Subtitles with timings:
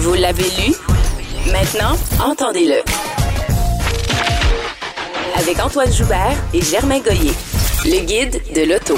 [0.00, 0.74] Vous l'avez lu?
[1.52, 1.94] Maintenant,
[2.24, 2.80] entendez-le.
[5.38, 7.32] Avec Antoine Joubert et Germain Goyer.
[7.84, 8.96] Le guide de l'auto.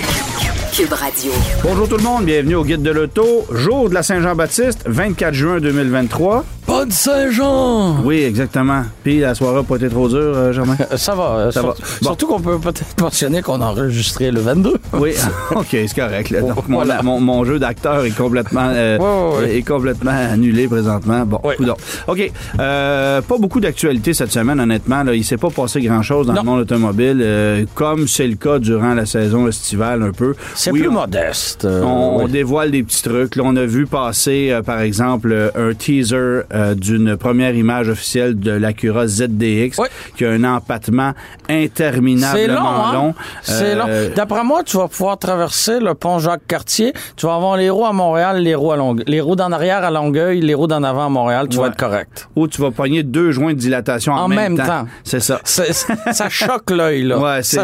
[0.73, 1.31] Cube Radio.
[1.63, 3.45] Bonjour tout le monde, bienvenue au Guide de l'Auto.
[3.53, 6.45] Jour de la Saint-Jean-Baptiste, 24 juin 2023.
[6.67, 8.03] Bonne Saint-Jean!
[8.05, 8.83] Oui, exactement.
[9.03, 10.77] Puis la soirée n'a pas été trop dure, euh, Germain?
[10.93, 11.25] Euh, Ça va.
[11.37, 11.75] euh, Ça sur- va.
[11.75, 12.07] Bon.
[12.07, 14.75] Surtout qu'on peut peut-être mentionner qu'on a enregistré le 22.
[14.95, 15.11] Oui,
[15.55, 16.31] ok, c'est correct.
[16.31, 16.41] là.
[16.41, 17.03] Donc, mon, Voilà.
[17.03, 19.57] mon- mon jeu d'acteur est complètement, euh, Ouais, ouais, ouais.
[19.59, 21.27] est complètement annulé présentement.
[21.27, 21.77] Bon, coudonc.
[22.07, 22.33] OK.
[22.61, 25.03] Euh, pas beaucoup d'actualités cette semaine, honnêtement.
[25.03, 25.15] Là.
[25.15, 26.41] Il s'est pas passé grand-chose dans Non.
[26.43, 30.35] le monde automobile, euh, comme c'est le cas durant la saison estivale un peu.
[30.63, 31.65] C'est Oui, plus on- modeste.
[31.65, 33.35] euh, On, dévoile des petits trucs.
[33.35, 37.89] Là, on a vu passer, euh, par exemple, euh, un teaser euh, d'une première image
[37.89, 39.89] officielle de l'Acura ZDX Oui.
[40.17, 41.15] qui a un empattement
[41.49, 42.93] interminablement C'est long, hein?
[42.95, 43.15] long.
[43.43, 43.87] C'est long.
[44.15, 46.93] D'après moi, tu vas pouvoir traverser le pont Jacques-Cartier.
[47.17, 49.05] Tu vas avoir les roues à Montréal, les roues à Longueuil.
[49.09, 51.49] Les roues d'en arrière à Longueuil, les roues d'en avant à Montréal.
[51.51, 51.65] Tu Ouais.
[51.65, 52.29] vas être correct.
[52.37, 54.87] Où tu vas pogner deux joints de dilatation en, En même temps.
[55.03, 55.41] C'est ça.
[55.45, 57.19] Ça choque l'œil, là.
[57.19, 57.59] Ouais, c'est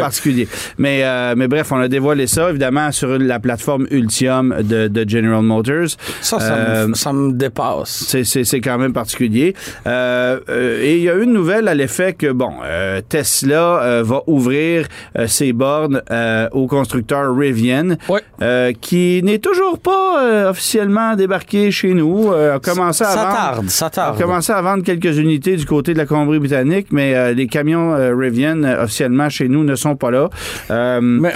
[0.00, 0.46] particulier.
[0.76, 1.02] Mais,
[1.34, 5.88] mais bref, on a dévoilé ça, évidemment, sur la plateforme Ultium de, de General Motors.
[6.20, 8.04] Ça, ça, Euh, me, ça me dépasse.
[8.08, 9.54] C'est, c'est, c'est quand même particulier.
[9.86, 14.02] Euh, euh, et il y a une nouvelle à l'effet que, bon, euh, Tesla euh,
[14.04, 14.86] va ouvrir
[15.18, 18.20] euh, ses bornes euh, au constructeur Rivian, Ouais.
[18.42, 22.32] euh, qui n'est toujours pas euh, officiellement débarqué chez nous.
[22.32, 24.18] Euh, a commencé à Ça vendre, tarde, ça a tarde.
[24.20, 28.14] commencé à vendre quelques unités du côté de la Colombie-Britannique, mais euh, les camions euh,
[28.14, 30.28] Rivian euh, officiellement chez nous ne sont pas là.
[30.70, 31.32] Euh, Mais,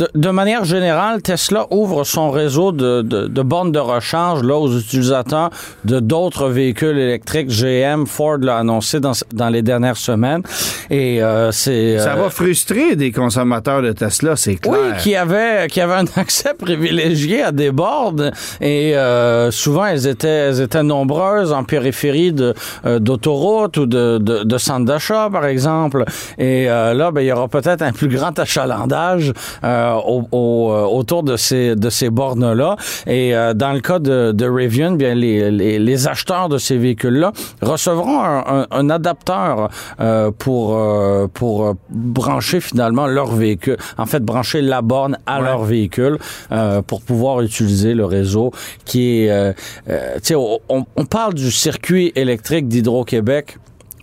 [0.00, 4.56] de, de manière générale, Tesla ouvre son réseau de, de, de bornes de recharge là,
[4.56, 5.50] aux utilisateurs
[5.84, 7.48] de d'autres véhicules électriques.
[7.48, 10.42] GM, Ford l'a annoncé dans, dans les dernières semaines.
[10.88, 11.98] Et euh, c'est...
[11.98, 14.74] ça euh, va frustrer des consommateurs de Tesla, c'est clair.
[14.74, 20.28] oui, qui avait qui un accès privilégié à des bornes et euh, souvent elles étaient
[20.28, 22.54] elles étaient nombreuses en périphérie de
[22.86, 26.04] euh, d'autoroutes ou de, de de centres d'achat par exemple
[26.38, 29.32] et euh, là ben il y aura peut-être un plus grand achalandage
[29.64, 33.80] euh, au, au- euh, autour de ces de ces bornes là et euh, dans le
[33.80, 38.44] cas de de Rivian bien les, les les acheteurs de ces véhicules là recevront un,
[38.60, 39.68] un, un adapteur
[40.00, 45.38] euh, pour euh, pour euh, brancher finalement leur véhicule en fait brancher la borne à
[45.40, 45.46] Ouais.
[45.46, 46.18] leur véhicule
[46.52, 48.52] euh, pour pouvoir utiliser le réseau
[48.84, 49.52] qui est euh,
[49.88, 50.58] euh, tu sais on,
[50.96, 53.56] on parle du circuit électrique d'Hydro-Québec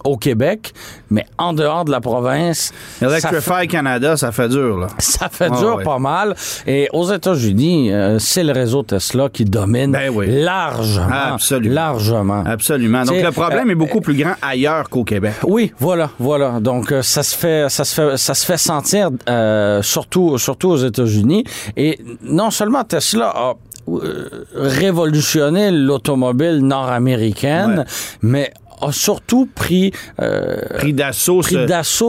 [0.07, 0.73] au Québec,
[1.09, 4.87] mais en dehors de la province, ça fait- Electrify Canada, ça fait dur, là.
[4.97, 5.83] ça fait Ah, dur ouais.
[5.83, 6.35] pas mal.
[6.65, 10.27] Et aux États-Unis, euh, c'est le réseau Tesla qui domine Ben oui.
[10.43, 11.33] largement.
[11.33, 11.75] Absolument.
[11.75, 12.43] Largement.
[12.45, 13.03] Absolument.
[13.03, 15.33] Donc le problème euh, est beaucoup plus grand ailleurs qu'au Québec.
[15.43, 16.59] Oui, voilà, voilà.
[16.59, 20.69] Donc euh, ça se fait, ça se fait, ça se fait sentir euh, surtout, surtout
[20.69, 21.43] aux États-Unis.
[21.75, 23.53] Et non seulement Tesla a
[23.89, 27.85] euh, révolutionné l'automobile nord-américaine, Ouais.
[28.21, 31.67] mais a surtout pris euh, Pris d'assaut, ce,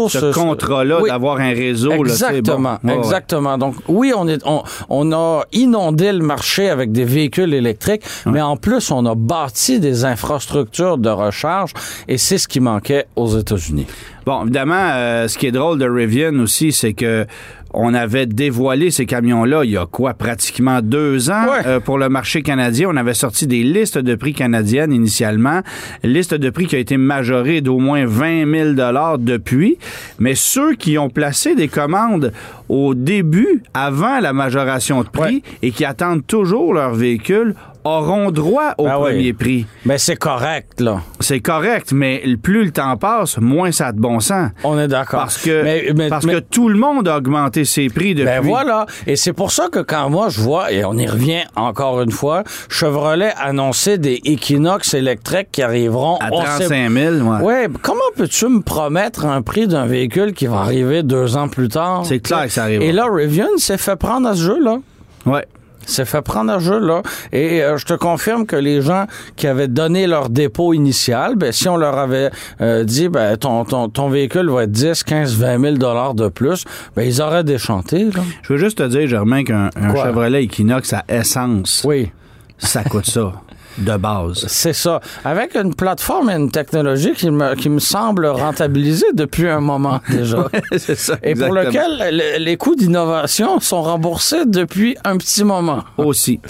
[0.09, 1.11] ce contrat-là oui.
[1.11, 1.91] d'avoir un réseau.
[1.91, 2.79] là, Exactement.
[2.85, 3.59] Ouais, exactement.
[3.59, 8.43] Donc oui, on est, on, on a inondé le marché avec des véhicules électriques, mais
[8.43, 11.73] en plus on a bâti des infrastructures de recharge
[12.07, 13.87] et c'est ce qui manquait aux États-Unis.
[14.29, 17.25] Bon, évidemment, euh, ce qui est drôle de Rivian aussi, c'est que
[17.73, 21.67] on avait dévoilé ces camions-là il y a quoi, pratiquement deux ans Ouais.
[21.67, 22.89] euh, pour le marché canadien.
[22.91, 25.61] On avait sorti des listes de prix canadiennes initialement,
[26.03, 29.79] liste de prix qui a été majorée d'au moins 20 000 dollars depuis.
[30.19, 32.33] Mais ceux qui ont placé des commandes
[32.69, 35.43] au début, avant la majoration de prix, Ouais.
[35.63, 39.03] et qui attendent toujours leur véhicule, auront droit au Ben oui.
[39.11, 39.67] premier prix.
[39.85, 41.01] Mais c'est correct là.
[41.21, 44.51] C'est correct, mais plus le temps passe, moins ça a de bon sens.
[44.65, 45.21] On est d'accord.
[45.21, 48.25] Parce que, Mais- mais- parce mais- que tout le monde a augmenté ses prix depuis.
[48.27, 48.87] Ben voilà.
[49.07, 52.11] Et c'est pour ça que quand moi je vois, et on y revient encore une
[52.11, 57.41] fois, Chevrolet annoncer des Equinox électriques qui arriveront À on sait- 35 000, ouais.
[57.43, 61.69] Ouais, comment peux-tu me promettre un prix d'un véhicule qui va arriver deux ans plus
[61.69, 62.03] tard?
[62.05, 62.87] C'est clair que ça arrivera.
[62.87, 64.79] Et là, Rivian s'est fait prendre à ce jeu-là.
[65.27, 65.45] Ouais.
[65.91, 67.03] S'est fait prendre à jeu, là.
[67.33, 69.07] Et euh, je te confirme que les gens
[69.37, 72.31] qui avaient donné leur dépôt initial, ben, si on leur avait
[72.61, 76.29] euh, dit, ben, ton, ton, ton véhicule va être 10, 15, 20 000 dollars de
[76.29, 76.65] plus,
[76.97, 78.23] ben, ils auraient déchanté, là.
[78.43, 79.71] Je veux juste te dire, Germain, qu'un?
[79.95, 82.11] Chevrolet Equinox à essence, Oui.
[82.59, 83.33] ça coûte ça.
[83.79, 84.45] de base.
[84.49, 85.01] C'est ça.
[85.25, 90.01] Avec une plateforme et une technologie qui me, qui me semble rentabilisée depuis un moment
[90.11, 90.49] déjà.
[90.77, 91.15] c'est ça.
[91.23, 95.85] Et pour lequel le- les coûts d'innovation sont remboursés depuis un petit moment.
[95.97, 96.41] Aussi.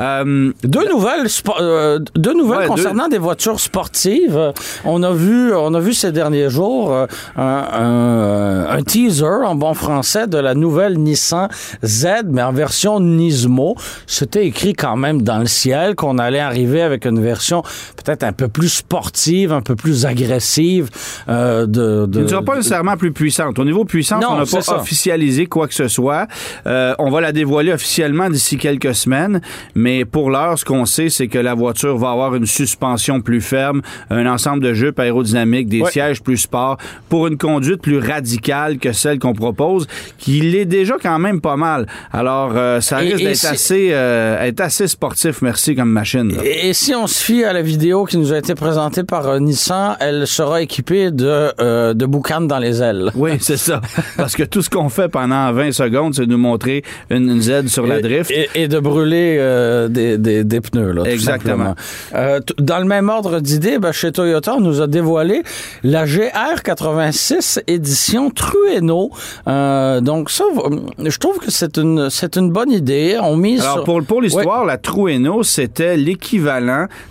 [0.00, 2.68] Euh, Deux nouvelles, spo- euh, deux nouvelles Ouais, deux.
[2.70, 4.52] concernant des voitures sportives.
[4.84, 9.54] On a vu, on a vu ces derniers jours euh, un, un- un teaser en
[9.54, 11.48] bon français de la nouvelle Nissan
[11.84, 13.74] Z, mais en version Nismo.
[14.06, 17.62] C'était écrit quand même dans le ciel qu'on allait arriver avec une version
[17.96, 20.88] peut-être un peu plus sportive, un peu plus agressive.
[21.28, 23.58] Euh, de, de, Elle ne sera pas nécessairement plus puissante.
[23.58, 24.76] Au niveau puissance, Non, on n'a pas ça.
[24.76, 26.26] officialisé quoi que ce soit.
[26.66, 29.40] Euh, on va la dévoiler officiellement d'ici quelques semaines,
[29.74, 33.40] mais pour l'heure, ce qu'on sait, c'est que la voiture va avoir une suspension plus
[33.40, 36.78] ferme, un ensemble de jupes aérodynamiques, des sièges plus sport,
[37.08, 39.86] pour une conduite plus radicale que celle qu'on propose,
[40.18, 41.86] qui l'est déjà quand même pas mal.
[42.12, 46.34] Alors, euh, ça risque d'être assez, euh, être assez sportif, merci, comme machine.
[46.36, 46.42] là.
[46.62, 49.26] Et, et si on se fie à la vidéo qui nous a été présentée par
[49.28, 53.10] euh, Nissan, elle sera équipée de, euh, de boucanes dans les ailes.
[53.18, 53.80] Oui, c'est ça.
[54.16, 57.66] Parce que tout ce qu'on fait pendant 20 secondes, c'est nous montrer une, une Z
[57.66, 58.30] sur la drift.
[58.30, 61.74] Et, et de brûler euh, des, des, des pneus, là, Exactement.
[62.14, 65.42] Euh, dans le même ordre d'idée, ben, chez Toyota, on nous a dévoilé
[65.82, 69.10] la GR86 édition Trueno.
[69.46, 70.44] Donc ça,
[71.04, 73.18] je trouve que c'est une, une bonne idée.
[73.20, 76.37] On mise Alors, sur- pour, pour l'histoire, la Trueno, c'était l'équivalent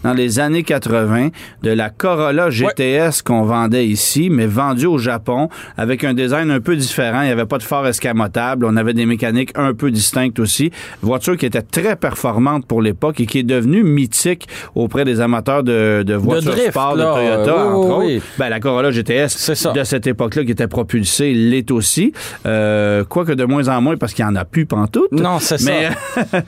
[0.03, 1.29] dans les années 80
[1.63, 6.59] de la Corolla GTS qu'on vendait ici, mais vendue au Japon avec un design un
[6.59, 7.21] peu différent.
[7.21, 8.65] Il n'y avait pas de phare escamotable.
[8.65, 10.71] On avait des mécaniques un peu distinctes aussi.
[11.01, 15.63] Voiture qui était très performante pour l'époque et qui est devenue mythique auprès des amateurs
[15.63, 17.03] de, de voitures drift, sport de.
[17.03, 18.25] Toyota, Oui, entre oui, autres.
[18.37, 22.13] Ben, la Corolla GTS de cette époque-là qui était propulsée l'est aussi.
[22.45, 25.11] Euh, quoique de moins en moins parce qu'il n'y en a plus pantoute.
[25.11, 25.71] Non, c'est ça.
[25.71, 25.89] Mais,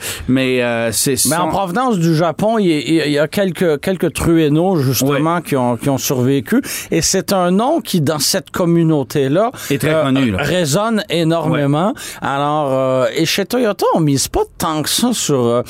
[0.27, 4.77] mais euh, c'est Mais en provenance du Japon, il il y a quelques, quelques Trueno,
[4.77, 6.61] justement, qui, ont, qui ont survécu.
[6.91, 11.93] Et c'est un nom qui, dans cette communauté-là, euh, résonne énormément.
[12.21, 15.63] Alors, euh, et chez Toyota, on mise pas tant que ça sur...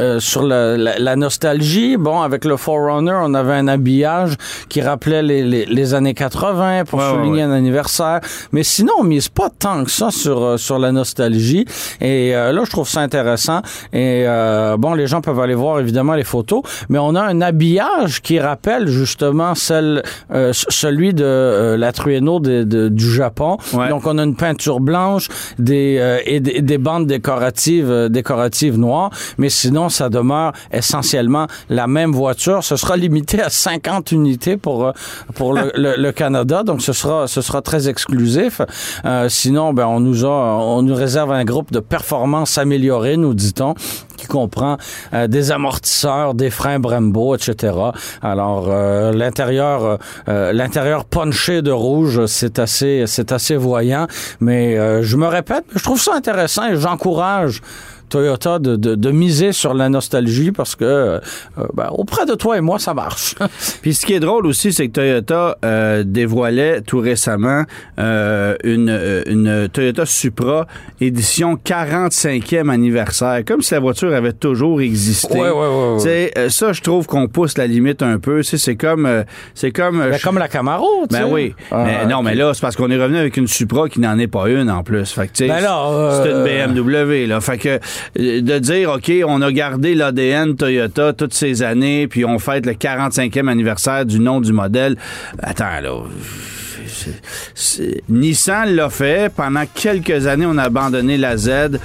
[0.00, 4.34] euh, sur la, la- la nostalgie, bon, avec le Forerunner, on avait un habillage
[4.68, 7.42] qui rappelait les, les- les années 80 pour Ouais, souligner ouais.
[7.42, 8.20] un anniversaire.
[8.52, 11.64] Mais sinon, on mise pas tant que ça sur, euh, sur la nostalgie.
[12.00, 13.60] Et euh, là, je trouve ça intéressant.
[13.92, 17.40] Et euh, bon, les gens peuvent aller voir évidemment les photos, mais on a un
[17.40, 20.02] habillage qui rappelle justement celle,
[20.32, 23.58] euh, celui de euh, la Trueno de- de- du Japon.
[23.72, 23.88] Ouais.
[23.88, 28.78] Donc, on a une peinture blanche des, euh, et des, des bandes décoratives, euh, décoratives
[28.78, 29.10] noires.
[29.38, 32.62] Mais sinon, ça demeure essentiellement la même voiture.
[32.64, 34.92] Ce sera limité à 50 unités pour, euh,
[35.34, 36.62] pour le, le- le Canada.
[36.62, 38.60] Donc, ce sera, ce sera très exclusif.
[39.04, 43.34] Euh, sinon, ben, on nous a, on nous réserve un groupe de performance améliorée, nous
[43.34, 43.74] dit-on,
[44.16, 44.76] qui comprend
[45.12, 47.74] euh, des amortisseurs, des freins Brembo, etc.
[48.22, 54.06] Alors, euh, l'intérieur, l'intérieur punché de rouge, c'est assez, c'est assez voyant.
[54.40, 57.60] Mais je me répète, je trouve ça intéressant et j'encourage
[58.08, 61.20] Toyota de, de, de miser sur la nostalgie parce que euh,
[61.74, 63.34] ben, auprès de toi et moi, ça marche.
[63.82, 67.64] Puis ce qui est drôle aussi, c'est que Toyota euh, dévoilait tout récemment
[67.98, 70.66] euh, une, une Toyota Supra
[71.00, 75.34] édition 45e anniversaire, comme si la voiture avait toujours existé.
[75.34, 75.96] Ouais, ouais, ouais, ouais.
[75.98, 78.38] Tu sais, ça, je trouve qu'on pousse la limite un peu.
[78.38, 79.24] Tu sais, C'est comme...
[79.54, 81.32] c'est comme Ben, comme la Camaro, tu Ben sais.
[81.32, 81.54] oui.
[81.70, 84.18] Ah, mais non, mais là, c'est parce qu'on est revenu avec une Supra qui n'en
[84.18, 85.10] est pas une en plus.
[85.12, 85.60] Fait que, Ben
[86.22, 86.44] c'est une
[86.74, 87.40] BMW, là.
[87.40, 87.78] Fait que
[88.16, 92.72] de dire, OK, on a gardé l'ADN Toyota toutes ces années, puis on fête le
[92.72, 94.96] 45e anniversaire du nom du modèle.
[95.42, 96.02] Attends, là.
[98.08, 99.32] Nissan l'a fait.
[99.34, 101.78] Pendant quelques années, on a abandonné la Z.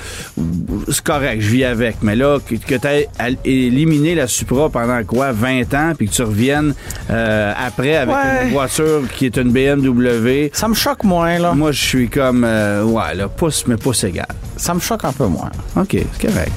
[0.90, 1.98] C'est correct, je vis avec.
[2.02, 3.08] Mais là, que, tu aies
[3.46, 5.32] éliminé la Supra pendant quoi?
[5.32, 6.74] 20 ans, puis que tu reviennes
[7.10, 8.46] euh, après avec Ouais.
[8.48, 10.50] une voiture qui est une BMW.
[10.54, 11.54] Ça me choque moins, là.
[11.54, 14.28] Moi, je suis comme, euh, ouais, là, pouce, mais pouce égal.
[14.58, 15.52] Ça me choque un peu moins.
[15.76, 16.52] OK, c'est correct.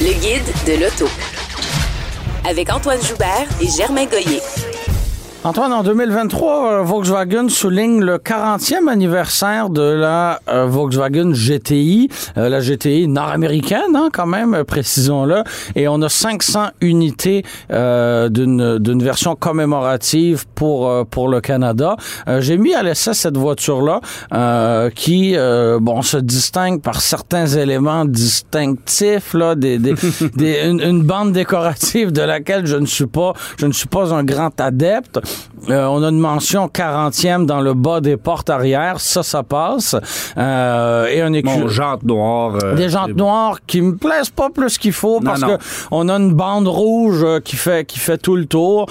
[0.00, 1.06] Le guide de l'auto.
[2.48, 4.40] Avec Antoine Joubert et Germain Goyer.
[5.42, 12.50] Antoine, en 2023, euh, Volkswagen souligne le 40e anniversaire de la euh, Volkswagen GTI, euh,
[12.50, 15.42] la GTI nord-américaine, hein, quand même, précisons-le.
[15.76, 17.42] Et on a 500 unités
[17.72, 21.96] euh, d'une d'une version commémorative pour pour le Canada.
[22.40, 24.02] J'ai mis à l'essai cette voiture-là,
[24.34, 25.34] euh, qui
[25.80, 29.94] bon se distingue par certains éléments distinctifs, là, des, des,
[30.36, 34.12] des- une, une bande décorative de laquelle je ne suis pas je ne suis pas
[34.12, 35.18] un grand adepte.
[35.68, 38.98] Euh, on a une mention 40e dans le bas des portes arrière.
[38.98, 39.94] Ça, ça passe.
[40.38, 41.30] Euh, et un.
[41.30, 41.68] Bon,
[42.62, 43.24] euh, Des jantes bon.
[43.24, 45.56] noires qui me plaisent pas plus qu'il faut Non, parce non.
[45.58, 48.86] que on a une bande rouge euh, qui fait qui fait tout le tour.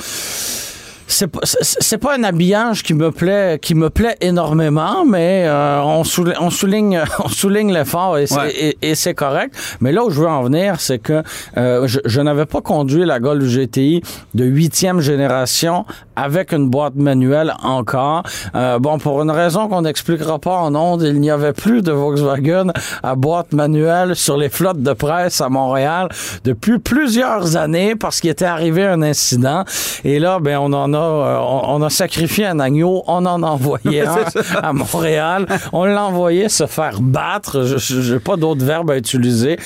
[1.12, 5.82] C'est pas c'est- pas un habillage qui me plaît qui me plaît énormément, mais euh,
[5.82, 8.52] on, souligne, on souligne on souligne l'effort et c'est Ouais.
[8.56, 9.56] et- et c'est correct.
[9.82, 11.24] Mais là où je veux en venir, c'est que
[11.58, 14.02] euh, je, je n'avais pas conduit la Golf GTI
[14.36, 15.84] de huitième génération
[16.16, 18.22] avec une boîte manuelle encore.
[18.54, 21.92] Euh, bon, pour une raison qu'on n'expliquera pas en ondes, il n'y avait plus de
[21.92, 22.68] Volkswagen
[23.02, 26.10] à boîte manuelle sur les flottes de presse à Montréal
[26.44, 29.64] depuis plusieurs années parce qu'il était arrivé un incident.
[30.04, 33.48] Et là, ben, on en a, euh, on, a sacrifié un agneau, on en a
[33.48, 34.26] envoyé un
[34.62, 35.46] à Montréal.
[35.74, 37.64] On l'a envoyé se faire battre.
[37.64, 39.58] Je n'ai pas d'autre verbe à utiliser.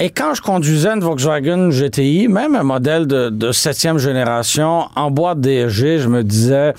[0.00, 5.10] Et quand je conduisais une Volkswagen GTI, même un modèle de, de septième génération, en
[5.10, 6.72] boîte DSG, je me disais,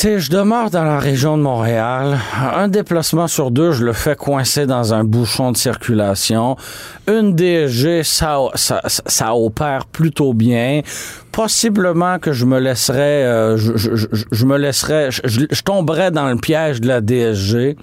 [0.00, 2.18] sais, je demeure dans la région de Montréal.
[2.56, 6.56] Un déplacement sur deux, je le fais coincer dans un bouchon de circulation.
[7.06, 10.82] Une DSG, ça, ça, ça opère plutôt bien.
[11.32, 16.80] Possiblement que je me laisserais, euh, je, je, me laisserais, je tomberais dans le piège
[16.80, 17.76] de la DSG.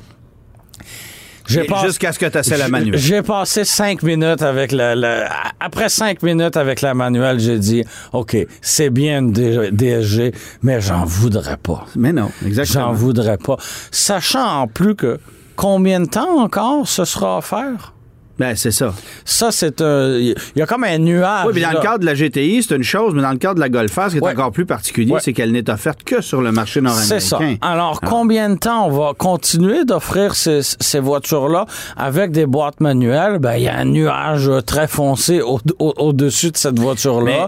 [1.84, 2.98] Jusqu'à ce que tu essaies la manuelle.
[2.98, 5.30] J'ai passé cinq minutes avec la, la-
[5.60, 11.06] après cinq minutes avec la manuelle, j'ai dit, OK, c'est bien une DSG, mais j'en
[11.06, 11.86] voudrais pas.
[11.96, 12.86] Mais non, exactement.
[12.88, 13.58] J'en voudrais pas.
[13.92, 15.20] Sachant en plus que
[15.56, 17.94] combien de temps encore ce sera offert?
[18.42, 18.94] Ben, c'est ça.
[19.24, 20.14] Ça, c'est un.
[20.18, 21.46] Il y a comme un nuage.
[21.46, 23.56] Oui, mais dans le cadre de la GTI, c'est une chose, mais dans le cadre
[23.56, 24.32] de la Golf R, ce qui est Ouais.
[24.32, 25.20] encore plus particulier, Ouais.
[25.22, 27.20] c'est qu'elle n'est offerte que sur le marché nord-américain.
[27.20, 27.40] C'est ça.
[27.62, 31.66] Alors, combien de temps on va continuer d'offrir ces, ces voitures-là
[31.98, 33.38] avec des boîtes manuelles?
[33.40, 37.48] Ben, il y a un nuage très foncé au- au- au-dessus de cette voiture-là.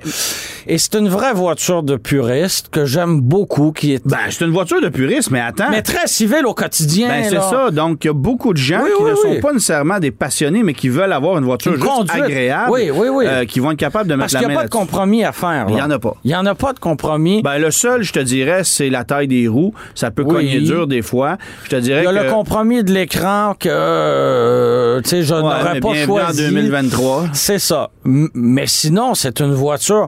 [0.68, 4.52] Et c'est une vraie voiture de puriste que j'aime beaucoup, qui est Ben, c'est une
[4.52, 5.70] voiture de puriste, mais attends.
[5.72, 7.08] mais très civile au quotidien.
[7.10, 7.72] Ben, c'est ça.
[7.72, 9.36] Donc, il y a beaucoup de gens Oui, qui oui, ne oui.
[9.36, 12.24] sont pas nécessairement des passionnés, mais qui veulent avoir une voiture Une juste conduite.
[12.24, 12.72] agréable.
[12.72, 13.25] Oui, oui, oui.
[13.28, 14.72] euh, qui vont être capables de Parce mettre qu'il la n'y a main pas de
[14.72, 15.66] compromis à faire.
[15.70, 15.80] Il là.
[15.80, 16.13] y en a pas.
[16.24, 17.42] Il n'y en a pas de compromis.
[17.42, 19.74] Ben, le seul, je te dirais, c'est la taille des roues.
[19.96, 21.38] Ça peut cogner dur des fois.
[21.66, 22.25] Je te dirais il y a que...
[22.25, 26.46] le compromis de l'écran que euh, sais, je Ouais, n'aurais pas choisi.
[26.46, 27.25] en 2023.
[27.34, 27.90] C'est ça.
[28.06, 30.08] Mais sinon, c'est une voiture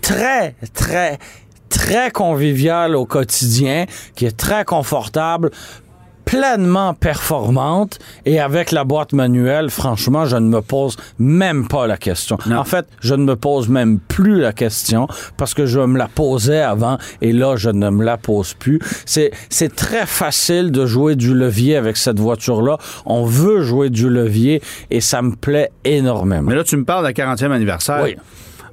[0.00, 1.18] très, très,
[1.68, 3.86] très conviviale au quotidien,
[4.16, 5.50] qui est très confortable
[6.24, 11.96] pleinement performante et avec la boîte manuelle, franchement, je ne me pose même pas la
[11.96, 12.38] question.
[12.46, 12.58] Non.
[12.58, 16.08] En fait, je ne me pose même plus la question parce que je me la
[16.08, 18.80] posais avant et là, je ne me la pose plus.
[19.04, 22.78] C'est, c'est très facile de jouer du levier avec cette voiture-là.
[23.06, 26.48] On veut jouer du levier et ça me plaît énormément.
[26.50, 28.00] Mais là, tu me parles de la 40e anniversaire.
[28.02, 28.16] Oui.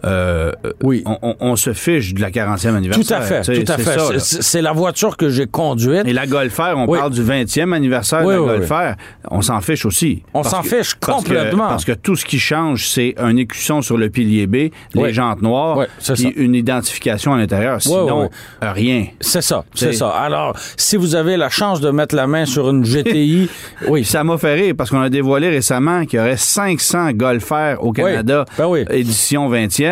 [0.06, 0.52] Euh,
[0.84, 1.04] Oui.
[1.06, 3.06] On, se fiche de la 40e anniversaire.
[3.06, 4.20] Tout à fait, Tu sais, tout à c'est fait.
[4.20, 6.04] C'est- la voiture que j'ai conduite.
[6.06, 6.98] Et la Golf R, on Oui.
[7.00, 8.96] parle du 20e anniversaire Oui, de la oui, Golf R.
[9.32, 10.24] On s'en fiche aussi.
[10.34, 11.68] On s'en fiche parce que- complètement.
[11.70, 15.42] Parce que tout ce qui change, c'est un écusson sur le pilier B, les jantes
[15.42, 17.82] noires, puis une identification à l'intérieur.
[17.82, 18.30] Sinon,
[18.62, 19.08] rien.
[19.20, 20.10] C'est ça, c'est ça.
[20.10, 23.50] Alors, si vous avez la chance de mettre la main sur une GTI,
[23.88, 27.50] oui, Ça m'a fait rire parce qu'on a dévoilé récemment qu'il y aurait 500 Golf
[27.52, 29.89] R au Canada, Ben édition 20e.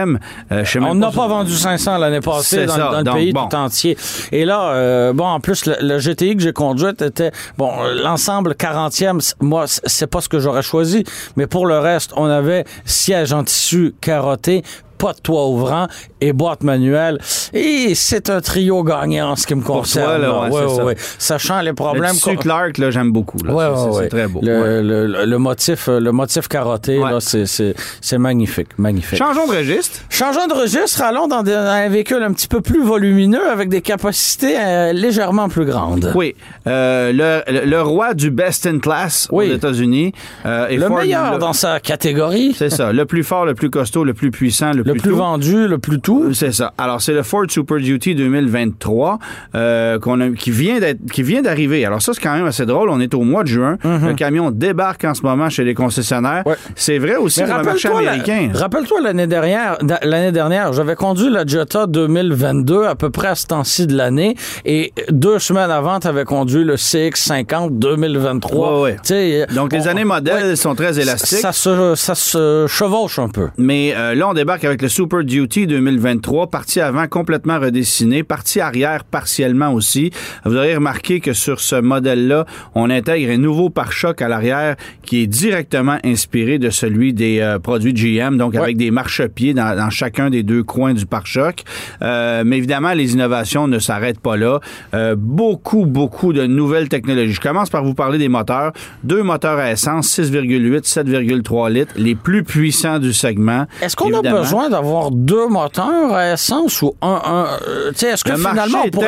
[0.52, 3.34] Euh, sais même On n'a pas vendu 500 l'année passée dans, dans le Donc, pays
[3.34, 3.48] bon.
[3.48, 3.98] tout entier.
[4.32, 7.94] Et là, euh, bon, en plus, le, le GTI que j'ai conduite était, bon, euh,
[8.04, 11.04] l'ensemble 40e, c- moi, c'est pas ce que j'aurais choisi,
[11.36, 14.64] mais pour le reste, on avait siège en tissu carotté,
[14.98, 15.88] pas de toit ouvrant
[16.22, 17.20] et boîte manuelle.
[17.54, 20.06] Et c'est un trio gagnant en ce qui me concerne.
[20.06, 20.34] toi, là, là.
[20.42, 20.86] ouais, Ouais, c'est ouais, ça.
[20.86, 20.96] ouais.
[21.18, 23.38] Sachant les Le problèmes qu'on- Clark, là, j'aime beaucoup.
[23.40, 24.40] C'est- très beau.
[24.44, 29.18] Le, le- le- le motif, euh, le motif carotté, là, c'est, c'est, c'est magnifique, magnifique.
[29.20, 30.00] Changeons de registre.
[30.10, 33.70] Changeons de registre, allons dans, des- dans un véhicule un petit peu plus volumineux avec
[33.70, 36.12] des capacités euh, légèrement plus grandes.
[36.16, 36.36] Oui,
[36.68, 39.52] euh, le, le- le roi du best in class Oui.
[39.52, 40.14] aux États-Unis.
[40.46, 43.70] euh, Le Ford, meilleur le- dans sa catégorie, C'est ça, le plus fort, le plus
[43.70, 46.34] costaud, le plus puissant, le, le plus, vendu, le plus tout.
[46.34, 46.74] C'est ça.
[46.78, 49.20] Alors, c'est le Ford Super Duty 2023
[49.56, 51.86] euh, qu'on a, qui vient d'être, qui vient d'arriver.
[51.86, 52.90] Alors, ça, c'est quand même assez drôle.
[52.90, 53.78] On est au mois de juin.
[53.84, 56.44] Le camion débarque en ce moment chez les concessionnaires.
[56.46, 56.56] Ouais.
[56.76, 58.50] C'est vrai aussi Mais pour le marché la- américain.
[58.54, 63.48] rappelle-toi l'année dernière, l'année dernière, j'avais conduit la Jetta 2022 à peu près à ce
[63.48, 68.76] temps-ci de l'année et deux semaines avant, tu avais conduit le CX50 2023.
[68.78, 68.96] Ouais, ouais.
[68.98, 71.40] Tu sais, Donc, les années modèles sont très élastiques.
[71.40, 73.48] Ça se, ça se chevauche un peu.
[73.58, 78.22] Mais euh, là, on débarque avec avec le Super Duty 2023, partie avant complètement redessinée,
[78.22, 80.12] partie arrière partiellement aussi.
[80.46, 85.24] Vous aurez remarqué que sur ce modèle-là, on intègre un nouveau pare-choc à l'arrière qui
[85.24, 89.90] est directement inspiré de celui des euh, produits GM, donc avec des marchepieds dans, dans,
[89.90, 91.64] chacun des deux coins du pare-choc.
[92.04, 94.60] Euh, mais évidemment, les innovations ne s'arrêtent pas là.
[94.94, 97.34] Euh, beaucoup, beaucoup de nouvelles technologies.
[97.34, 98.74] Je commence par vous parler des moteurs.
[99.04, 103.66] Deux moteurs à essence, 6,8, 7,3 litres, les plus puissants du segment.
[103.82, 107.22] Est-ce qu'on a besoin d'avoir deux moteurs à essence ou un...
[107.26, 109.08] un euh, est-ce que Le finalement, on pourrait,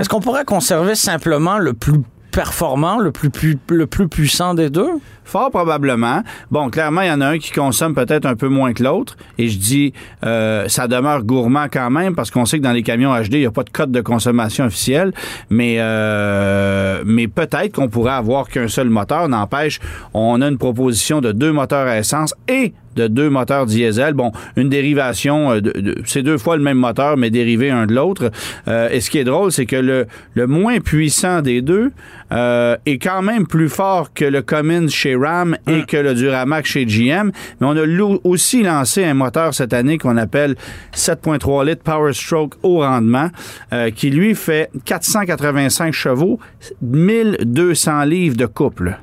[0.00, 2.00] est-ce qu'on pourrait conserver simplement le plus
[2.30, 4.88] performant, le plus, pu- le plus puissant des deux?
[5.24, 6.22] Fort probablement.
[6.50, 9.16] Bon, clairement, il y en a un qui consomme peut-être un peu moins que l'autre.
[9.38, 9.92] Et je dis,
[10.24, 13.38] euh, ça demeure gourmand quand même parce qu'on sait que dans les camions HD, il
[13.40, 15.12] n'y a pas de code de consommation officiel.
[15.48, 19.28] Mais, euh, mais peut-être qu'on pourrait avoir qu'un seul moteur.
[19.28, 19.80] N'empêche,
[20.14, 24.12] on a une proposition de deux moteurs à essence et de deux moteurs diesel.
[24.12, 27.94] Bon, une dérivation, euh, de- c'est deux fois le même moteur, mais dérivé un de
[27.94, 28.30] l'autre.
[28.68, 31.90] Euh, et ce qui est drôle, c'est que le, le moins puissant des deux
[32.32, 36.68] euh, est quand même plus fort que le Cummins chez Ram et que le Duramax
[36.68, 37.30] chez GM.
[37.60, 40.56] Mais on a aussi lancé un moteur cette année qu'on appelle
[40.94, 43.28] 7.3 litres Power Stroke haut rendement,
[43.72, 46.38] euh, qui lui fait 485 chevaux,
[46.80, 48.98] 1200 livres de couple.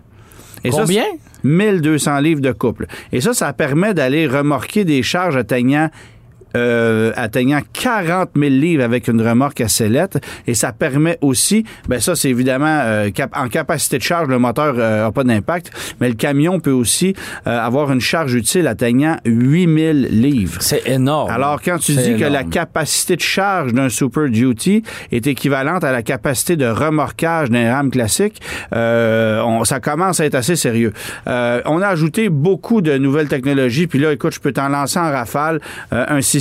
[0.64, 1.04] Et ça, Combien?
[1.44, 2.88] 1200 livres de couple.
[3.12, 5.90] Et ça, ça permet d'aller remorquer des charges atteignant
[6.58, 10.20] euh, atteignant 40 000 livres avec une remorque à sellette.
[10.48, 14.40] Et ça permet aussi, ben ça, c'est évidemment euh, cap- en capacité de charge, le
[14.40, 17.14] moteur n'a pas d'impact, mais le camion peut aussi
[17.48, 20.62] euh, avoir une charge utile atteignant 8 000 livres.
[20.62, 21.30] C'est énorme.
[21.32, 25.92] Alors, quand tu dis que la capacité de charge d'un Super Duty est équivalente à
[25.92, 28.42] la capacité de remorquage d'un RAM classique,
[28.76, 30.94] euh, on- ça commence à être assez sérieux.
[31.28, 35.00] Euh, on a ajouté beaucoup de nouvelles technologies, puis là, écoute, je peux t'en lancer
[35.00, 35.60] en rafale
[35.94, 36.39] euh, un système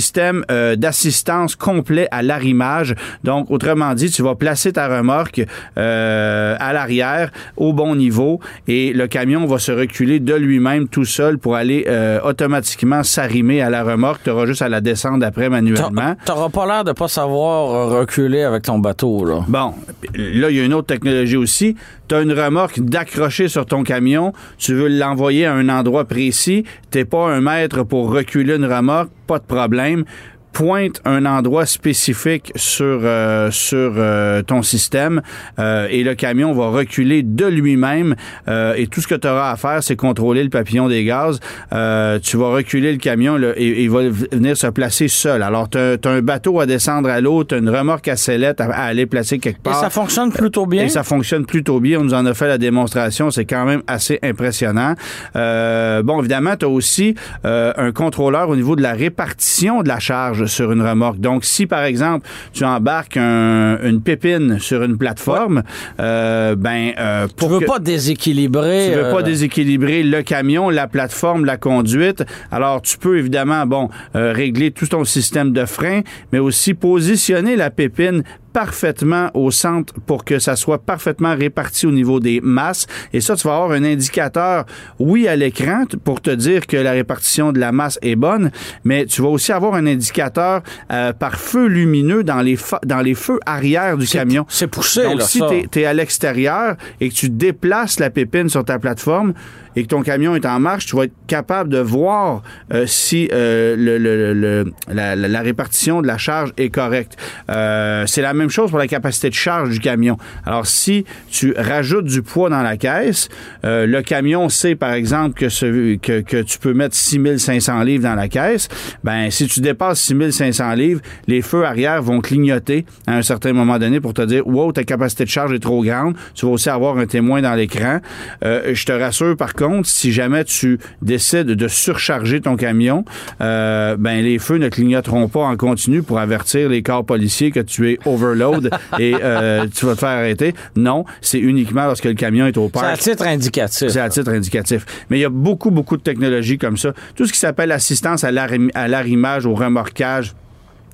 [0.51, 2.95] euh, d'assistance complet à l'arrimage.
[3.23, 5.41] Donc, autrement dit, tu vas placer ta remorque
[5.77, 11.05] euh, à l'arrière au bon niveau et le camion va se reculer de lui-même tout
[11.05, 14.21] seul pour aller euh, automatiquement s'arrimer à la remorque.
[14.23, 16.15] Tu auras juste à la descendre après manuellement.
[16.25, 19.39] T'a- T'auras pas l'air de pas savoir reculer avec ton bateau, là.
[19.47, 19.73] Bon,
[20.15, 21.75] là, il y a une autre technologie aussi.
[22.09, 24.33] Tu as une remorque d'accrocher sur ton camion.
[24.57, 26.63] Tu veux l'envoyer à un endroit précis.
[26.89, 29.11] T'es pas un maître pour reculer une remorque.
[29.27, 30.05] Pas de problème.
[30.53, 35.21] Pointe un endroit spécifique sur, euh, sur euh, ton système
[35.57, 38.15] euh, et le camion va reculer de lui-même
[38.47, 41.39] euh, et tout ce que tu auras à faire, c'est contrôler le papillon des gaz.
[41.71, 45.43] Euh, tu vas reculer le camion là, et il va venir se placer seul.
[45.43, 48.65] Alors, tu as, un bateau à descendre à l'eau, tu une remorque à sellette à,
[48.65, 49.79] à aller placer quelque Et part.
[49.79, 50.85] ça fonctionne plutôt bien?
[50.85, 51.99] Et ça fonctionne plutôt bien.
[51.99, 53.31] On nous en a fait la démonstration.
[53.31, 54.95] C'est quand même assez impressionnant.
[55.35, 59.87] Euh, bon, évidemment, tu as aussi euh, un contrôleur au niveau de la répartition de
[59.87, 61.19] la charge sur une remorque.
[61.19, 65.63] Donc, si, par exemple, tu embarques un- une pépine sur une plateforme,
[65.99, 68.89] euh, ben, euh, tu pour veux que- pas déséquilibrer.
[68.91, 72.23] tu veux pas euh, déséquilibrer le camion, la plateforme, la conduite.
[72.51, 77.69] Alors, tu peux évidemment, bon, régler tout ton système de frein, mais aussi positionner la
[77.69, 78.23] pépine
[78.53, 82.87] parfaitement au centre pour que ça soit parfaitement réparti au niveau des masses.
[83.13, 84.65] Et ça, tu vas avoir un indicateur,
[84.99, 88.51] oui, à l'écran pour te dire que la répartition de la masse est bonne,
[88.83, 93.15] mais tu vas aussi avoir un indicateur euh, par feu lumineux dans les, dans les
[93.15, 94.45] feux arrière du camion.
[94.49, 98.49] C'est poussé, Donc, là, si tu es, à l'extérieur et que tu déplaces la pépine
[98.49, 99.33] sur ta plateforme
[99.79, 103.29] et que ton camion est en marche, tu vas être capable de voir euh, si
[103.31, 107.15] euh, la, répartition de la charge est correcte.
[107.49, 110.17] Euh, c'est la même chose pour la capacité de charge du camion.
[110.45, 113.29] Alors, si tu rajoutes du poids dans la caisse,
[113.63, 118.67] le camion sait, par exemple, que, tu peux mettre 6500 livres dans la caisse.
[119.05, 123.79] Ben, si tu dépasses 6500 livres, les feux arrière vont clignoter à un certain moment
[123.79, 126.15] donné pour te dire, wow, ta capacité de charge est trop grande.
[126.33, 127.99] Tu vas aussi avoir un témoin dans l'écran.
[128.41, 133.05] Je te rassure, par contre, si jamais tu décides de surcharger ton camion,
[133.41, 137.59] euh, ben, les feux ne clignoteront pas en continu pour avertir les corps policiers que
[137.59, 140.53] tu es overload et euh, tu vas te faire arrêter.
[140.75, 142.93] Non, c'est uniquement lorsque le camion est au C'est parc.
[142.93, 143.87] à titre indicatif.
[143.89, 144.85] C'est à titre indicatif.
[145.09, 146.93] Mais il y a beaucoup, beaucoup de technologies comme ça.
[147.15, 150.33] Tout ce qui s'appelle assistance à l'arrimage, au remorquage,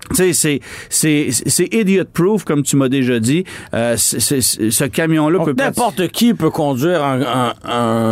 [0.09, 3.43] Tu sais, c'est- c'est c'est idiot-proof, comme tu m'as déjà dit.
[3.73, 7.53] Euh, ce camion-là peut n'importe qui peut conduire un, un-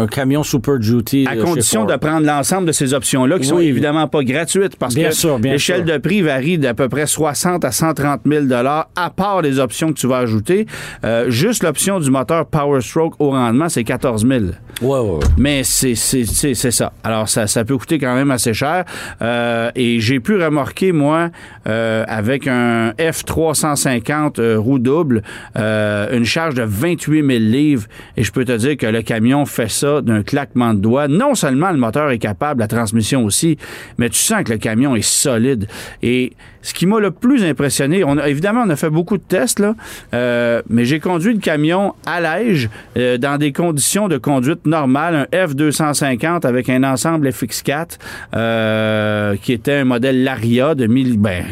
[0.02, 1.26] un camion Super Duty.
[1.28, 4.96] à chez condition de prendre l'ensemble de ces options-là, qui sont évidemment pas gratuites, parce
[4.96, 9.42] Bien que l'échelle de prix varie d'à peu près 60 à 130 000 à part
[9.42, 10.66] les options que tu vas ajouter.
[11.04, 14.46] Euh, juste l'option du moteur Power Stroke au rendement, c'est 14 000
[14.82, 15.20] Ouais, ouais, ouais.
[15.38, 16.92] mais c'est c'est- c'est- c'est ça.
[17.04, 18.86] Alors, ça, ça peut coûter quand même assez cher.
[19.22, 21.30] Euh, et j'ai pu remorquer, moi,
[21.68, 25.24] euh, avec un F350 euh, roue double,
[25.58, 27.88] euh, une charge de 28 000 livres.
[28.18, 31.08] Et je peux te dire que le camion fait ça d'un claquement de doigts.
[31.08, 33.58] Non seulement le moteur est capable, la transmission aussi,
[33.98, 35.68] mais tu sens que le camion est solide.
[36.02, 39.24] Et ce qui m'a le plus impressionné, on a, évidemment, on a fait beaucoup de
[39.24, 39.76] tests, là,
[40.14, 45.28] euh, mais j'ai conduit le camion à l'âge euh, dans des conditions de conduite normales,
[45.32, 48.00] un F250 avec un ensemble FX4
[48.36, 51.20] euh, qui était un modèle Laria de 1000.
[51.20, 51.44] Ben,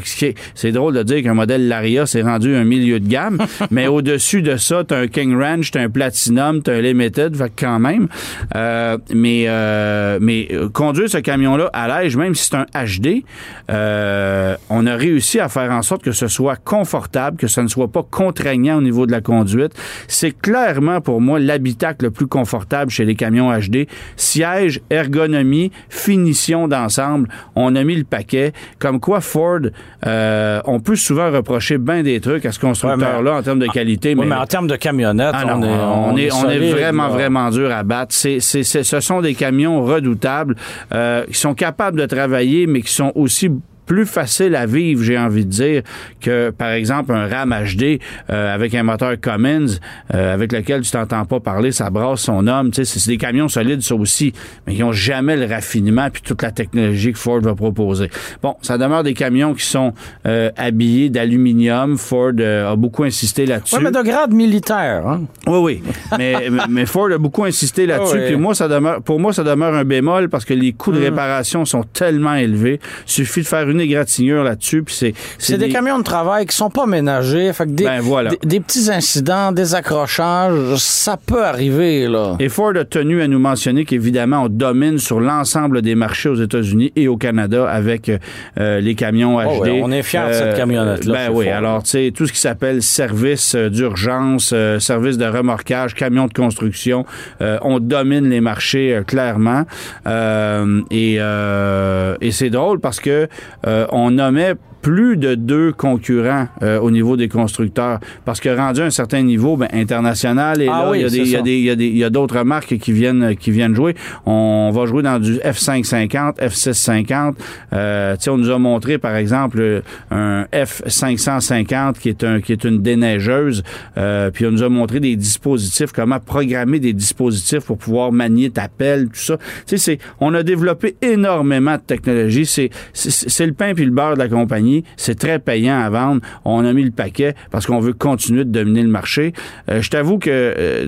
[0.55, 3.37] c'est drôle de dire qu'un modèle Laria s'est rendu un milieu de gamme,
[3.71, 7.51] mais au-dessus de ça, t'as un King Ranch, t'as un Platinum, t'as un Limited, fait
[7.55, 8.07] quand même.
[8.55, 13.23] Euh, mais euh, mais euh, conduire ce camion-là à l'âge, même si c'est un HD,
[13.69, 17.67] euh, on a réussi à faire en sorte que ce soit confortable, que ça ne
[17.67, 19.73] soit pas contraignant au niveau de la conduite.
[20.07, 23.87] C'est clairement pour moi l'habitacle le plus confortable chez les camions HD.
[24.15, 28.53] Siège, ergonomie, finition d'ensemble, on a mis le paquet.
[28.79, 29.59] Comme quoi Ford,
[30.05, 34.15] euh, on peut souvent reprocher bien des trucs à ce constructeur-là en termes de qualité,
[34.15, 36.71] Ouais, mais en termes de camionnettes, ah non, on est, on, est, on est solide,
[36.71, 37.13] vraiment, là.
[37.13, 38.13] vraiment dur à battre.
[38.13, 40.55] C'est- c'est- ce sont des camions redoutables
[40.93, 43.49] euh, qui sont capables de travailler, mais qui sont aussi
[43.85, 45.81] plus faciles à vivre, j'ai envie de dire,
[46.19, 49.65] que par exemple un Ram HD euh, avec un moteur Cummins
[50.13, 52.71] euh, avec lequel tu t'entends pas parler, ça brasse son homme.
[52.71, 54.33] Tu sais, c'est, des camions solides, ça aussi,
[54.65, 58.09] mais qui ont jamais le raffinement puis toute la technologie que Ford va proposer.
[58.41, 59.93] Bon, ça demeure des camions qui sont
[60.25, 61.97] euh, habillés d'aluminium.
[61.97, 63.75] Ford a beaucoup insisté là-dessus.
[63.75, 65.05] Ouais, mais de grade militaire.
[65.07, 65.21] Hein?
[65.47, 65.83] Oui, oui.
[66.17, 66.35] Mais,
[66.69, 68.15] mais- Ford a beaucoup insisté là-dessus.
[68.17, 68.27] Ah oui.
[68.27, 70.99] Puis moi, ça demeure, pour moi, ça demeure un bémol parce que les coûts de
[70.99, 71.03] Hmm.
[71.05, 72.79] réparation sont tellement élevés.
[73.05, 74.83] Suffit de faire une égratignure là-dessus.
[74.83, 75.13] Puis c'est.
[75.37, 77.51] C'est des, camions de travail qui sont pas ménagés.
[77.53, 78.31] Fait que des, Ben, voilà.
[78.31, 82.35] des, des petits incidents, des accrochages, ça peut arriver, là.
[82.39, 86.35] Et Ford a tenu à nous mentionner qu'évidemment, on domine sur l'ensemble des marchés aux
[86.35, 88.11] États-Unis et au Canada avec
[88.59, 89.47] euh, les camions HD.
[89.47, 92.33] Oh ouais, on est fiers de cette camionnette-là, Ben oui, alors, tu sais, tout ce
[92.33, 97.05] qui s'appelle service euh, d'urgence, euh, service de remorquage, camion de construction,
[97.41, 99.63] euh, on domine les marchés euh, clairement.
[100.07, 103.27] Euh, et euh, et c'est drôle parce que euh,
[103.65, 107.99] on nommait plus de deux concurrents euh, au niveau des constructeurs.
[108.25, 111.73] Parce que rendu à un certain niveau, ben, international, et Ah là, il y a
[111.73, 113.95] y d'autres marques qui viennent qui viennent jouer.
[114.25, 117.33] On va jouer dans du F550, F650.
[117.73, 122.81] Euh, on nous a montré par exemple un F550 qui est un qui est une
[122.81, 123.63] déneigeuse.
[123.97, 128.49] Euh, puis on nous a montré des dispositifs, comment programmer des dispositifs pour pouvoir manier
[128.49, 129.37] ta pelle, tout ça.
[129.37, 132.45] Tu sais, c'est on a développé énormément de technologie.
[132.45, 134.70] C'est c'est c'est le pain puis le beurre de la compagnie.
[134.97, 136.21] C'est très payant à vendre.
[136.45, 139.33] On a mis le paquet parce qu'on veut continuer de dominer le marché.
[139.69, 140.87] Euh, je t'avoue que euh,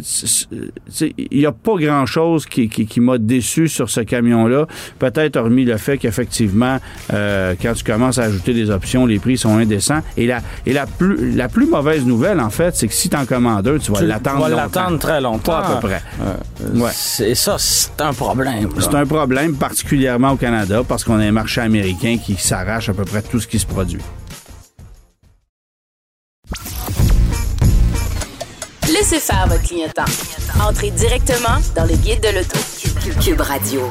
[1.17, 4.67] il n'y a pas grand-chose qui, qui, qui m'a déçu sur ce camion-là.
[4.99, 6.77] Peut-être hormis le fait qu'effectivement,
[7.13, 10.01] euh, quand tu commences à ajouter des options, les prix sont indécents.
[10.17, 13.17] Et la, et la, plus, la plus mauvaise nouvelle, en fait, c'est que si tu
[13.17, 14.61] en commandes un, tu vas Tu l'attendre vas longtemps.
[14.63, 15.51] l'attendre très longtemps.
[15.51, 16.01] Pas à peu près.
[16.73, 16.89] Ouais.
[16.93, 18.69] C'est ça, c'est un problème.
[18.79, 22.93] C'est un problème, particulièrement au Canada, parce qu'on a un marché américain qui s'arrache à
[22.93, 23.65] peu près tout ce qui se
[28.87, 30.05] Laissez faire votre clignotant.
[30.61, 32.59] Entrez directement dans le guide de l'auto.
[33.21, 33.81] Cube Radio.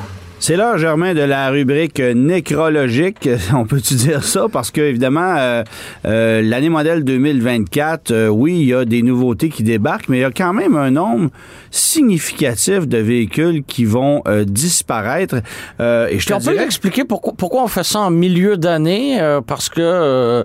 [0.43, 3.29] C'est l'heure, Germain, de la rubrique nécrologique.
[3.55, 4.47] On peut-tu dire ça?
[4.53, 5.63] Parce que, évidemment, euh,
[6.05, 10.23] euh, l'année modèle 2024, euh, oui, il y a des nouveautés qui débarquent, mais il
[10.23, 11.31] y a quand même un nombre
[11.71, 15.37] significatif de véhicules qui vont disparaître.
[15.79, 19.69] Et je te on peut l'expliquer pourquoi, pourquoi on fait ça en milieu d'année, parce
[19.69, 20.43] que,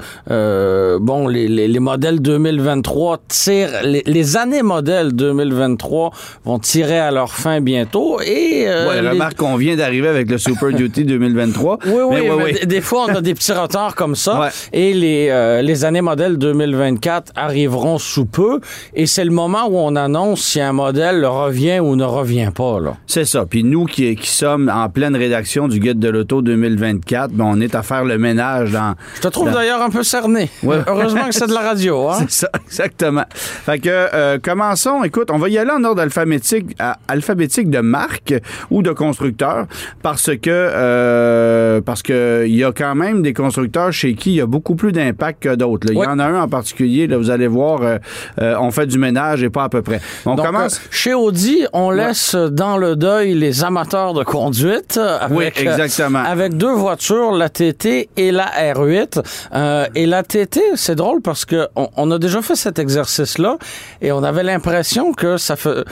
[0.99, 6.11] bon, les, les, les modèles 2023 tirent, les, les années modèles 2023
[6.45, 8.67] vont tirer à leur fin bientôt, et...
[8.67, 11.79] Ouais, remarque qu'on vient d'arriver avec le Super Duty 2023.
[11.85, 12.65] Oui, oui, Mais mais ouais, ouais.
[12.65, 14.39] des- fois, on a des petits retards comme ça.
[14.41, 14.47] Ouais.
[14.73, 18.59] Et les, euh, les années modèles 2024 arriveront sous peu.
[18.93, 22.79] Et c'est le moment où on annonce si un modèle revient ou ne revient pas.
[23.07, 23.45] C'est ça.
[23.49, 27.61] Puis nous qui, qui sommes en pleine rédaction du Guide de l'Auto 2024, ben, on
[27.61, 28.95] est à faire le ménage dans...
[29.15, 30.49] Je te trouve dans- d'ailleurs un peu cerné.
[30.63, 30.77] Ouais.
[30.87, 32.09] Heureusement que c'est de la radio.
[32.09, 32.17] Hein?
[32.27, 33.23] C'est ça, exactement.
[33.31, 35.03] Fait que, euh, commençons.
[35.03, 38.33] Écoute, on va y aller en ordre alphabétique, à- alphabétique de marque
[38.69, 39.65] ou de constructeur
[40.01, 40.49] parce que,
[40.97, 44.45] euh, parce que il y a quand même des constructeurs chez qui il y a
[44.45, 45.87] beaucoup plus d'impact que d'autres.
[45.91, 47.97] Il y en a un en particulier, là, vous allez voir, euh,
[48.41, 49.99] euh, on fait du ménage et pas à peu près.
[50.25, 50.81] On Donc, commence.
[50.91, 54.97] chez Audi, on laisse dans le deuil les amateurs de conduite.
[54.97, 56.19] Avec, Oui, exactement.
[56.19, 59.21] avec deux voitures, la TT et la R8.
[59.53, 63.57] Euh, et la TT, c'est drôle parce que on, on a déjà fait cet exercice-là
[64.01, 65.83] et on avait l'impression que ça fait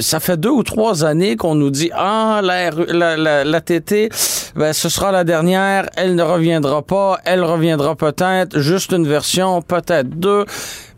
[0.00, 4.10] ça fait deux ou trois années qu'on nous dit ah la, R- la, la, TT,
[4.56, 9.62] ben, ce sera la dernière, elle ne reviendra pas, elle reviendra peut-être, juste une version,
[9.62, 10.44] peut-être deux.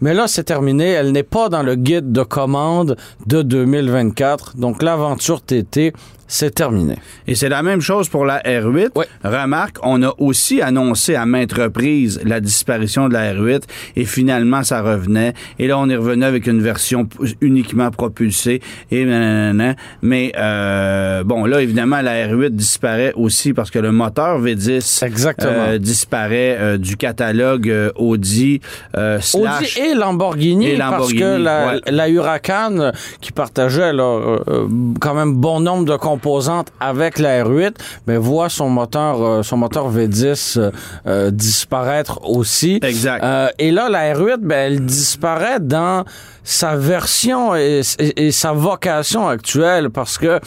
[0.00, 0.90] Mais là, c'est terminé.
[0.90, 2.96] Elle n'est pas dans le guide de commande
[3.26, 4.56] de 2024.
[4.56, 5.92] Donc, l'aventure TT,
[6.32, 6.96] c'est terminé.
[7.26, 8.88] Et c'est la même chose pour la R8.
[8.96, 9.04] Oui.
[9.22, 13.64] Remarque, on a aussi annoncé à maintes reprises la disparition de la R8
[13.96, 15.34] et finalement ça revenait.
[15.58, 17.06] Et là, on est revenu avec une version
[17.42, 19.74] uniquement propulsée et nanana.
[20.00, 25.52] Mais euh, bon, là, évidemment, la R8 disparaît aussi parce que le moteur V10 Exactement.
[25.52, 28.62] euh, disparaît euh, du catalogue Audi.
[28.96, 31.80] Audi et Lamborghini, Et parce que la, ouais.
[31.90, 34.38] la Huracan, qui partageait là,
[34.98, 35.96] quand même bon nombre de
[36.80, 37.74] avec la R8,
[38.06, 40.70] mais voit son moteur, euh, son moteur V10 euh,
[41.06, 42.78] euh, disparaître aussi.
[42.82, 43.22] Exact.
[43.22, 46.04] Euh, et là, la R8, ben, elle disparaît dans
[46.44, 50.40] sa version et, et- et sa vocation actuelle parce que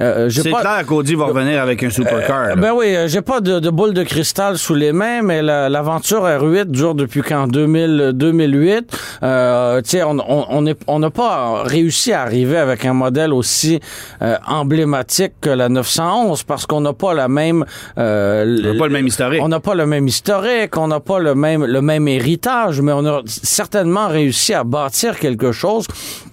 [0.00, 2.48] euh, j'ai C'est pas clair qu'Audi va revenir avec un supercar.
[2.48, 2.56] là.
[2.56, 5.68] ben oui, euh, j'ai pas de, de boule de cristal sous les mains, mais la-
[5.68, 8.98] l'aventure R8 dure depuis 2000, 2008.
[9.22, 12.92] Euh, tu sais, on on- on est- on n'a pas réussi à arriver avec un
[12.92, 13.80] modèle aussi
[14.22, 17.64] euh, emblématique que la 911 parce qu'on n'a pas la même.
[17.98, 19.40] euh, On n'a pas le même historique.
[19.42, 22.92] On n'a pas le même historique, on n'a pas le même le même héritage, mais
[22.92, 25.86] on a certainement réussi à bâtir quelque chose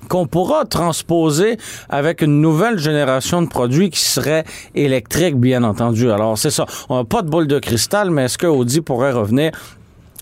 [0.09, 1.57] qu'on pourra transposer
[1.89, 4.43] avec une nouvelle génération de produits qui serait
[4.75, 6.11] électrique, bien entendu.
[6.11, 6.65] Alors, c'est ça.
[6.89, 9.51] On n'a pas de boule de cristal, mais est-ce que Audi pourrait revenir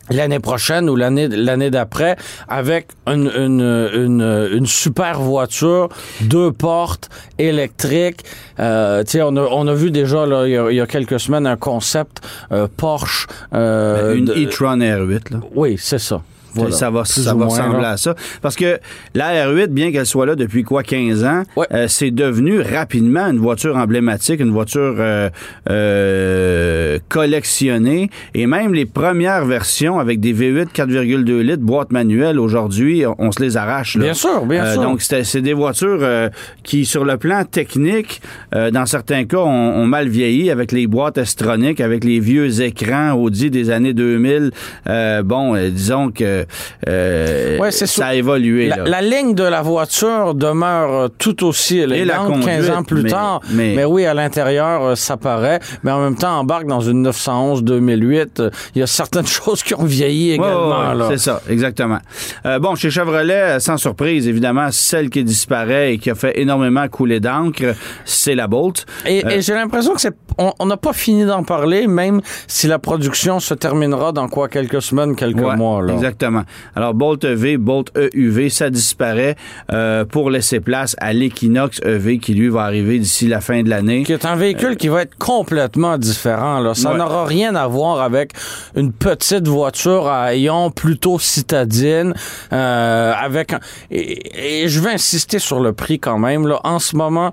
[0.10, 2.18] l'année prochaine ou l'année l'année d'après
[2.50, 5.88] avec une, une, une, une super voiture,
[6.22, 8.24] deux portes, électrique.
[8.60, 11.20] Euh, on a, on a vu déjà là, il, y a, il y a quelques
[11.20, 13.28] semaines un concept euh, Porsche.
[13.54, 15.32] euh, une de- e-tron R8.
[15.34, 15.40] Là.
[15.56, 16.22] Oui, c'est ça.
[16.54, 16.72] Voilà.
[16.76, 18.16] ça va, ça va ressembler à ça.
[18.42, 18.80] Parce que
[19.16, 21.66] la R8, bien qu'elle soit là depuis quoi, 15 ans, Ouais.
[21.74, 25.30] euh, c'est devenu rapidement une voiture emblématique, une voiture euh,
[25.70, 28.10] euh, collectionnée.
[28.34, 33.32] Et même les premières versions avec des V8 4,2 litres, boîte manuelle, aujourd'hui, on, on
[33.32, 33.96] se les arrache.
[33.96, 34.04] Là.
[34.06, 34.82] Bien sûr, bien Euh, sûr.
[34.82, 36.30] Donc, c'est des voitures euh,
[36.64, 38.22] qui, sur le plan technique,
[38.54, 43.50] dans certains cas, ont, mal vieilli avec les boîtes estroniques, avec les vieux écrans Audi
[43.50, 44.52] des années 2000.
[44.88, 46.41] Euh, bon, disons que
[46.88, 48.04] euh, Ouais, ça sûr.
[48.04, 48.72] a évolué.
[48.86, 53.10] La, ligne de la voiture demeure euh, tout aussi élégante conduite, 15 ans plus mais-
[53.10, 53.40] tard.
[53.52, 55.60] mais- Mais, oui, à l'intérieur, euh, ça paraît.
[55.84, 58.40] Mais en même temps, embarque dans une 911 2008.
[58.40, 61.10] euh, Il y a certaines choses qui ont vieilli également.
[61.10, 62.00] c'est ça, exactement.
[62.46, 66.88] Euh, bon, chez Chevrolet, sans surprise, évidemment, celle qui disparaît et qui a fait énormément
[66.88, 67.74] couler d'encre,
[68.06, 68.86] c'est la Bolt.
[69.06, 72.68] Et, Euh, et j'ai l'impression que c'est on n'a pas fini d'en parler, même si
[72.68, 75.82] la production se terminera dans quoi quelques semaines, quelques Ouais, mois.
[75.82, 75.94] Là.
[75.94, 76.44] Exactement.
[76.76, 79.36] Alors, Bolt EV, Bolt EUV, ça disparaît
[79.72, 83.70] euh, pour laisser place à l'Equinox EV qui, lui, va arriver d'ici la fin de
[83.70, 84.04] l'année.
[84.04, 86.60] qui est un véhicule qui va être complètement différent.
[86.60, 86.74] Là.
[86.74, 86.98] Ça Ouais.
[86.98, 88.32] n'aura rien à voir avec
[88.76, 92.14] une petite voiture à ayant plutôt citadine.
[92.54, 93.60] euh, avec un-
[93.92, 96.48] et, et je vais insister sur le prix quand même.
[96.48, 96.60] Là.
[96.64, 97.32] En ce moment,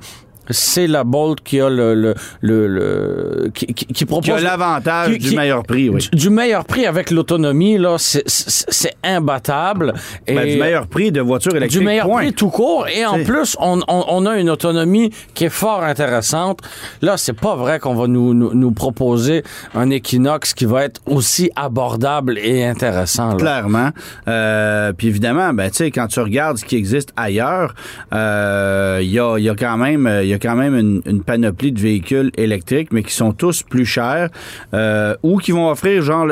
[0.50, 4.40] c'est la Bolt qui a le, le, le, le- qui, qui, qui propose Qui a
[4.40, 6.08] l'avantage du meilleur prix, oui.
[6.12, 9.94] du, du meilleur prix avec l'autonomie là, c'est- c'est c'est imbattable.
[10.26, 11.78] Et Ben, du meilleur prix de voiture électrique.
[11.80, 12.22] du meilleur point.
[12.22, 12.86] prix tout court.
[12.88, 16.60] Et en plus, on, on- on a une autonomie qui est fort intéressante.
[17.02, 19.42] Là, c'est pas vrai qu'on va nous, nous, nous proposer
[19.74, 23.30] un Equinox qui va être aussi abordable et intéressant.
[23.30, 23.36] là.
[23.36, 23.90] Clairement.
[24.28, 27.74] Euh, puis évidemment, ben, tu sais, quand tu regardes ce qui existe ailleurs,
[28.12, 31.02] euh, il y, a, il y a quand même, il y a quand même une,
[31.06, 34.28] une panoplie de véhicules électriques, mais qui sont tous plus chers
[34.74, 36.26] euh, ou qui vont offrir genre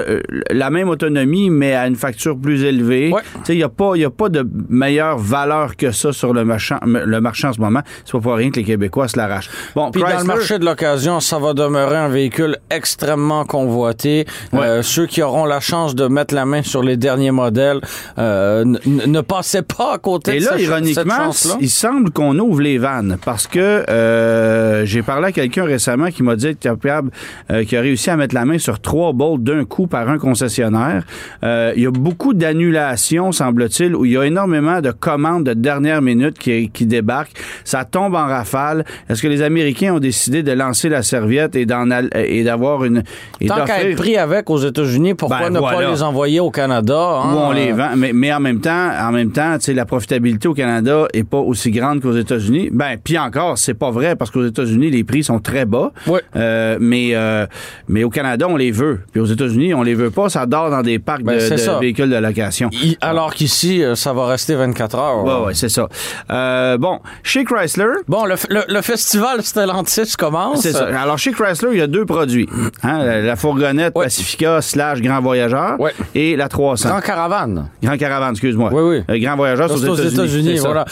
[0.51, 3.11] la même autonomie, mais à une facture plus élevée.
[3.13, 3.23] Ouais.
[3.37, 6.33] Tu sais, il n'y a, pas- y a pas de meilleure valeur que ça sur
[6.33, 7.81] le marché, le marché en ce moment.
[8.05, 9.51] C'est pas pour rien que les Québécois se l'arrachent.
[9.75, 14.27] Bon, Puis dans le marché de l'occasion, ça va demeurer un véhicule extrêmement convoité.
[14.55, 17.81] Euh, ceux qui auront la chance de mettre la main sur les derniers modèles,
[18.19, 21.57] euh, ne passez pas à côté Et de là, cette- cette ironiquement, chance-là.
[21.61, 26.23] il semble qu'on ouvre les vannes parce que euh, j'ai parlé à quelqu'un récemment qui
[26.23, 27.11] m'a dit être capable,
[27.51, 30.19] euh, qui a réussi à mettre la main sur trois bolts d'un coup par un
[30.19, 31.05] concessionnaire.
[31.43, 35.55] Euh, il y a beaucoup d'annulations, semble-t-il, où il y a énormément de commandes de
[35.55, 37.33] dernière minute qui, qui débarquent.
[37.65, 38.85] Ça tombe en rafale.
[39.09, 43.03] Est-ce que les Américains ont décidé de lancer la serviette et d'en et d'avoir une
[43.41, 45.79] et Tant qu'à être pris avec aux États-Unis, pourquoi Ben, ne voilà.
[45.79, 47.21] pas les envoyer au Canada?
[47.23, 47.35] hein?
[47.35, 47.91] où on les vend.
[47.97, 51.71] Mais, mais en même temps, en même temps, la profitabilité au Canada est pas aussi
[51.71, 52.71] grande qu'aux États-Unis.
[52.73, 55.93] Ben, puis encore, c'est pas vrai parce qu'aux États-Unis, les prix sont très bas.
[56.07, 56.21] Oui.
[56.37, 57.47] Euh, mais, euh,
[57.89, 59.01] mais au Canada, on les veut.
[59.13, 60.29] Puis aux États-Unis, on les veut pas.
[60.29, 62.71] Ça dort dans des parcs Ben, de, véhicules de location.
[63.01, 65.25] Alors qu'ici, euh, ça va rester 24 heures.
[65.25, 65.89] Ouais, ouais, c'est ça.
[66.31, 70.61] Euh, bon, chez Chrysler, Bon, le, le- le festival Stellantis commence.
[70.63, 70.87] C'est ça.
[71.01, 72.49] Alors, chez Chrysler, il y a deux produits.
[72.83, 73.95] Hein, la, la fourgonnette.
[73.95, 75.77] Pacifica slash Grand Voyageur
[76.15, 76.89] et la 300.
[76.89, 77.69] Grand caravane.
[77.83, 78.71] Grand Caravane, excuse-moi.
[78.73, 79.21] Oui, oui.
[79.21, 80.59] Grand Voyageur, C'est c'est aux États-Unis.
[80.59, 80.85] voilà.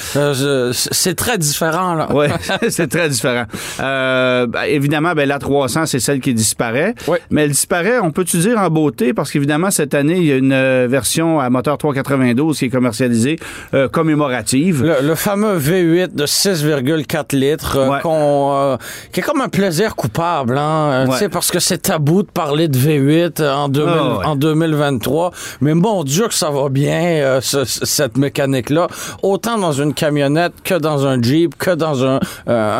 [0.72, 2.08] C'est très différent, là.
[2.12, 2.26] Oui,
[2.68, 3.44] c'est très différent.
[3.80, 6.94] Euh, ben, évidemment, ben, la 300, c'est celle qui disparaît.
[7.30, 10.36] Mais elle disparaît, on peut-tu dire en beauté, parce qu'évidemment, cette année, il y a
[10.36, 13.38] une euh, version à moteur 392 qui est commercialisée
[13.74, 14.82] euh, commémorative.
[14.84, 18.00] Le, le fameux V8 de 6,4 litres, euh, Ouais.
[18.02, 18.78] qu'on,
[19.12, 21.12] qui est comme un plaisir coupable, hein, Ouais.
[21.12, 24.24] tu sais, parce que c'est tabou de parler de V8 en, 2000 Ah ouais.
[24.26, 25.32] en 2023.
[25.60, 28.86] Mais mon Dieu que ça va bien, ce- ce- cette mécanique-là,
[29.22, 32.20] autant dans une camionnette que dans un Jeep, que dans un,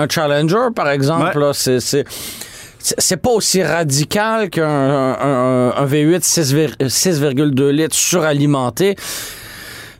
[0.00, 1.38] un Challenger, par exemple.
[1.38, 1.52] Ouais.
[1.54, 8.96] c'est, c'est, pas aussi radical qu'un un, un- un V8 6,2 6,2 litres suralimenté.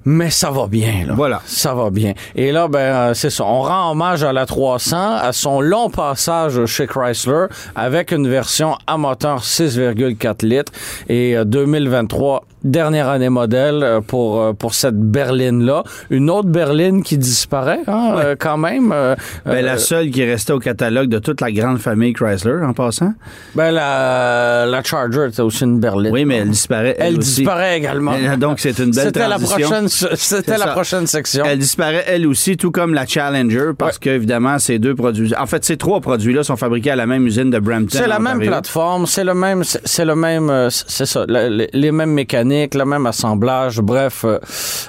[0.07, 1.15] Mais ça va bien, là.
[1.15, 1.41] Voilà.
[1.47, 2.13] Ça va bien.
[2.35, 3.45] Et là, ben, euh, c'est ça.
[3.45, 8.77] On rend hommage à la 300, à son long passage chez Chrysler, avec une version
[8.87, 10.73] à moteur 6,4 litres.
[11.09, 15.85] Et euh, 2023, dernière année modèle euh, pour, euh, pour cette berline-là.
[16.11, 18.91] Une autre berline qui disparaît, hein, euh, quand même.
[18.93, 19.15] euh,
[19.45, 22.63] Ben, euh, la seule qui est restée au catalogue de toute la grande famille Chrysler,
[22.65, 23.13] en passant.
[23.55, 26.13] ben, la, la Charger, c'est aussi une berline.
[26.13, 26.97] Oui, mais elle disparaît.
[26.99, 28.13] Elle, disparaît également.
[28.39, 29.69] Donc, c'est une belle C'était la transition.
[29.69, 31.45] prochaine, c'était la prochaine section.
[31.47, 35.35] Elle disparaît elle aussi, tout comme la Challenger, parce que évidemment, ces deux produits.
[35.37, 37.99] En fait, ces trois produits-là sont fabriqués à la même usine de Brampton.
[37.99, 38.51] C'est la même Ontario.
[38.51, 42.85] plateforme, c'est le même, c'est le même, euh, c'est ça, les, les mêmes mécaniques, le
[42.85, 43.81] même assemblage.
[43.81, 44.39] Bref, euh,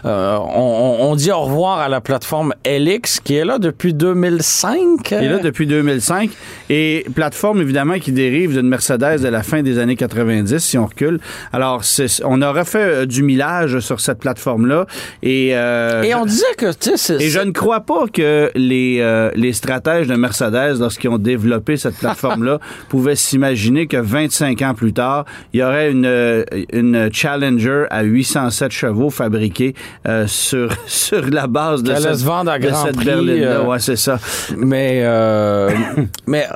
[0.05, 5.03] euh, on, dit au revoir à la plateforme LX qui est là depuis 2005.
[5.03, 6.29] Qui est là depuis 2005.
[6.69, 10.85] Et plateforme, évidemment, qui dérive d'une Mercedes de la fin des années 90, si on
[10.85, 11.19] recule.
[11.53, 11.83] Alors,
[12.23, 14.85] on a refait euh, du millage sur cette plateforme-là.
[15.23, 16.67] Et, euh, Et on disait que,
[17.21, 21.77] et je ne crois pas que les, euh, les stratèges de Mercedes, lorsqu'ils ont développé
[21.77, 27.09] cette plateforme-là, pouvaient s'imaginer que 25 ans plus tard, il y aurait une, euh, une
[27.11, 29.75] Challenger à 807 chevaux fabriquée
[30.07, 33.05] euh, sur, sur la base de Qu'elle cette, se vendre à de grand cette prix,
[33.05, 33.63] berline-là.
[33.63, 34.19] Ouais, c'est ça.
[34.57, 35.03] mais,
[36.27, 36.47] mais,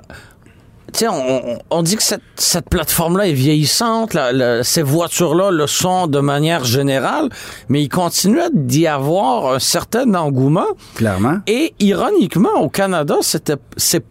[0.91, 4.81] tu sais, on, on- on dit que cette, cette plateforme-là est vieillissante, la- la- ces
[4.81, 7.29] voitures-là le sont de manière générale,
[7.69, 10.67] mais il continue d'y avoir un certain engouement.
[10.95, 11.37] Clairement.
[11.47, 14.03] Et ironiquement, au Canada, c'était c'est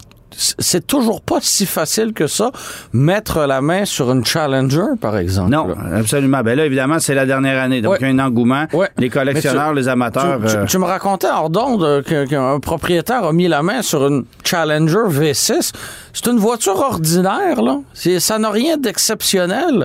[0.59, 2.51] c'est toujours pas si facile que ça
[2.93, 5.51] mettre la main sur une Challenger, par exemple.
[5.51, 6.43] Non, absolument.
[6.43, 7.81] Ben là, évidemment, c'est la dernière année.
[7.81, 7.99] Donc, Ouais.
[8.03, 8.67] il y a un engouement.
[8.73, 8.89] Ouais.
[8.99, 10.39] Les collectionneurs, les amateurs.
[10.43, 13.83] Tu, tu- euh, tu me racontais hors d'onde euh, qu'un propriétaire a mis la main
[13.83, 15.73] sur une Challenger V6.
[16.13, 17.79] C'est une voiture ordinaire, là.
[18.21, 19.85] Ça n'a rien d'exceptionnel.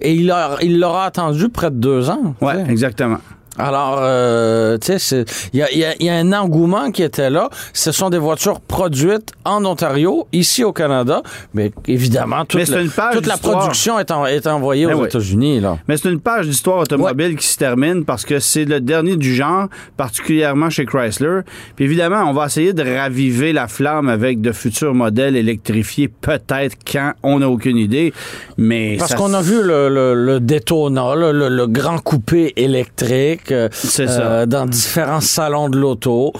[0.00, 2.34] Et il a- il l'aura attendu près de deux ans.
[2.40, 2.64] sais.
[2.68, 3.18] exactement.
[3.58, 7.48] Alors, euh, tu sais, il y y y a un engouement qui était là.
[7.72, 11.22] Ce sont des voitures produites en Ontario, ici au Canada,
[11.54, 15.06] mais évidemment, toute, Mais la, toute la production est, en- est envoyée Ben aux oui.
[15.06, 15.60] États-Unis.
[15.60, 15.78] là.
[15.88, 19.34] Mais c'est une page d'histoire automobile qui se termine parce que c'est le dernier du
[19.34, 21.40] genre, particulièrement chez Chrysler.
[21.76, 26.76] Puis évidemment, on va essayer de raviver la flamme avec de futurs modèles électrifiés, peut-être
[26.90, 28.12] quand, on n'a aucune idée.
[28.56, 33.43] Mais Parce ça- qu'on a vu le, le, le Daytona, le, le grand coupé électrique
[33.52, 33.68] euh,
[34.00, 36.32] euh, dans différents salons de l'auto.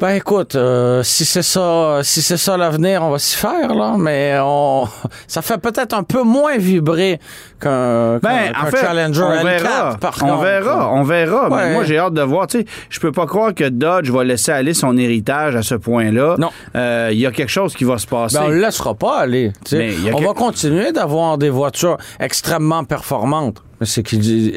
[0.00, 3.94] Ben écoute, euh, si c'est ça, si c'est ça l'avenir, on va s'y faire là,
[3.96, 4.88] mais on,
[5.28, 7.20] ça fait peut-être un peu moins vibrer
[7.60, 9.96] qu'un Ben, Challenger on L4, verra.
[10.00, 10.42] par on contre.
[10.42, 11.48] verra, on verra.
[11.50, 12.48] Mais moi, j'ai hâte de voir.
[12.48, 15.76] Tu sais, je peux pas croire que Dodge va laisser aller son héritage à ce
[15.76, 16.34] point-là.
[16.36, 16.50] Non.
[16.74, 18.38] Euh, Il y a quelque chose qui va se passer.
[18.38, 19.52] Ben, on le laissera pas aller.
[19.64, 19.94] tu sais.
[20.12, 23.58] On que- va continuer d'avoir des voitures extrêmement performantes.
[23.84, 24.52] C'est qu'il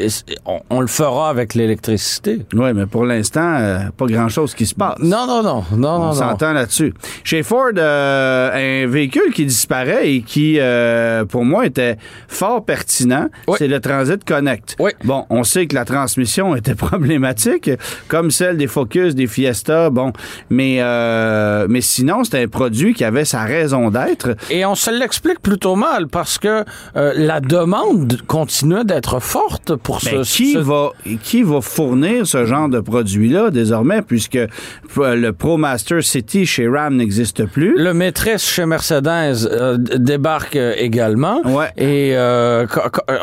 [0.45, 2.45] on, on le fera avec l'électricité.
[2.53, 4.97] Oui, mais pour l'instant, euh, pas grand-chose qui se passe.
[4.99, 6.93] Non, non, non, non, On s'entend là-dessus.
[7.23, 13.27] Chez Ford, euh, un véhicule qui disparaît et qui, euh, pour moi, était fort pertinent,
[13.47, 13.55] Oui.
[13.57, 14.75] c'est le Transit Connect.
[14.79, 14.91] Oui.
[15.03, 17.69] Bon, on sait que la transmission était problématique,
[18.07, 20.11] comme celle des Focus, des Fiesta, bon,
[20.49, 20.79] mais,
[21.67, 24.35] mais sinon, c'était un produit qui avait sa raison d'être.
[24.49, 30.23] Et on se l'explique plutôt mal parce que la demande continuait d'être forte pour Ben,
[30.23, 30.91] ce, qui, ce- va,
[31.23, 34.47] qui va fournir ce genre de produit-là désormais, puisque euh,
[35.15, 37.75] le ProMaster City chez Ram n'existe plus?
[37.77, 41.41] Le maîtresse chez Mercedes euh, débarque euh, également.
[41.45, 41.67] Ouais.
[41.77, 42.65] Et euh,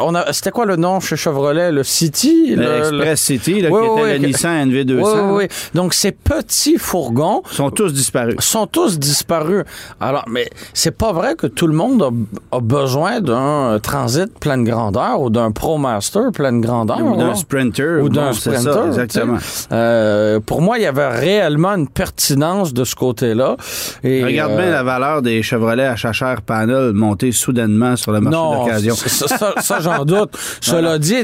[0.01, 3.71] on a, c'était quoi le nom chez Chevrolet, le City, Le le- Express City, là,
[3.71, 5.45] Oui, qui oui, était oui, le Nissan NV200, Oui, oui, là, oui.
[5.75, 8.37] Donc ces petits fourgons sont tous disparus.
[8.41, 9.65] sont tous disparus.
[10.01, 14.65] Alors, mais c'est pas vrai que tout le monde a, a besoin d'un transit pleine
[14.65, 15.51] grandeur ou d'un
[15.83, 17.01] ProMaster pleine grandeur.
[17.05, 17.35] Ou d'un.
[17.35, 17.99] Sprinter.
[18.01, 18.87] Ou bon, d'un ça, Sprinter.
[18.87, 19.39] exactement.
[19.73, 23.57] Euh, pour moi, il y avait réellement une pertinence de ce côté-là.
[24.05, 28.37] Regarde euh, bien la valeur des Chevrolet à chachère panel monter soudainement sur le marché
[28.39, 28.95] Non, d'occasion.
[28.95, 30.31] ça, ça- ça, j'en doute.
[30.61, 31.17] Cela dit,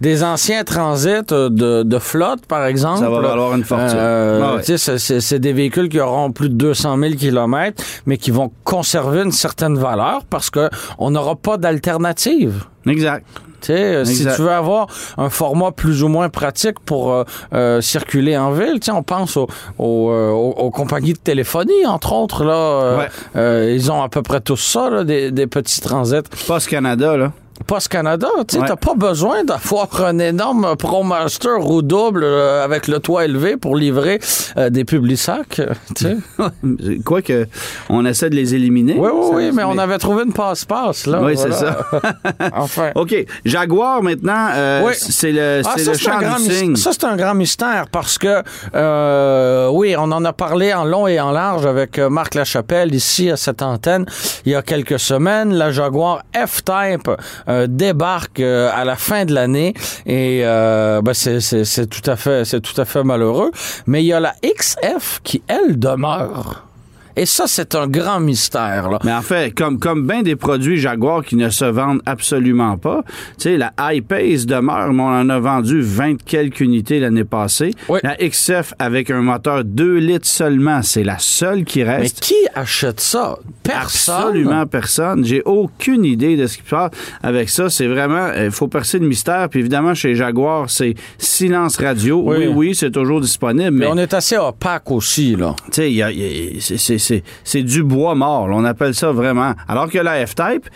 [0.00, 3.00] des, anciens transits euh, de, de flotte, par exemple.
[3.00, 3.88] Ça va valoir une fortune.
[3.96, 4.78] euh, Ah ouais.
[4.78, 9.32] c'est- des véhicules qui auront plus de 200 000 kilomètres, mais qui vont conserver une
[9.32, 12.64] certaine valeur parce que on n'aura pas d'alternative.
[12.86, 13.24] Exact.
[13.68, 14.86] Euh, si tu veux avoir
[15.18, 19.48] un format plus ou moins pratique pour euh, euh, circuler en ville, on pense aux,
[19.78, 22.44] aux, aux- aux compagnies de téléphonie, entre autres.
[22.44, 22.98] Là,
[23.34, 23.74] Ouais.
[23.74, 26.22] ils ont à peu près tous ça, là, des, des petits transits.
[26.46, 27.32] Post Canada, là.
[27.66, 28.66] Post Canada, tu sais, Ouais.
[28.68, 33.76] t'as pas besoin d'avoir un énorme ProMaster ou double euh, avec le toit élevé pour
[33.76, 34.18] livrer
[34.56, 36.16] euh, des publisacs, euh, tu sais.
[37.04, 37.46] Quoi que
[37.88, 38.94] on essaie de les éliminer.
[38.98, 41.20] oui, oui, oui, mais on avait trouvé une passe-passe, là.
[41.22, 41.78] Oui, c'est ça.
[42.54, 42.90] enfin.
[42.96, 43.14] OK.
[43.44, 44.92] Jaguar, maintenant, euh, Oui.
[44.96, 46.76] c'est le, Ah, ça, le c'est un champ du signe.
[46.76, 48.42] Ça, c'est un grand mystère parce que,
[48.74, 52.94] euh, oui, on en a parlé en long et en large avec euh, Marc Lachapelle
[52.94, 54.06] ici à cette antenne
[54.44, 55.52] il y a quelques semaines.
[55.54, 57.08] La Jaguar F-Type
[57.48, 59.74] euh, débarque euh, à la fin de l'année
[60.06, 63.50] et euh, ben, c'est tout à fait, c'est tout à fait malheureux.
[63.86, 66.69] Mais il y a la XF qui, elle, demeure.
[67.16, 68.88] Et ça, c'est un grand mystère.
[68.90, 68.98] Là.
[69.04, 73.02] Mais en fait, comme, comme bien des produits Jaguar qui ne se vendent absolument pas,
[73.38, 77.72] tu sais, la I-Pace demeure, mais on en a vendu 20 quelques unités l'année passée.
[77.88, 77.98] Oui.
[78.02, 82.20] La XF avec un moteur 2 litres seulement, c'est la seule qui Mais reste.
[82.20, 83.38] qui achète ça?
[83.62, 84.14] Personne?
[84.16, 85.24] Absolument personne.
[85.24, 86.90] J'ai aucune idée de ce qui se passe
[87.22, 87.68] avec ça.
[87.70, 89.48] C'est vraiment, il faut percer le mystère.
[89.48, 92.22] Puis évidemment, chez Jaguar, c'est silence radio.
[92.24, 92.36] Oui.
[92.40, 93.70] Oui, oui, c'est toujours disponible.
[93.72, 95.54] Mais Mais, on est assez opaque aussi, là.
[95.72, 98.46] tu sais, c'est- c'est- du bois mort.
[98.48, 98.54] là.
[98.56, 99.54] On appelle ça vraiment.
[99.68, 100.68] Alors que la F-Type,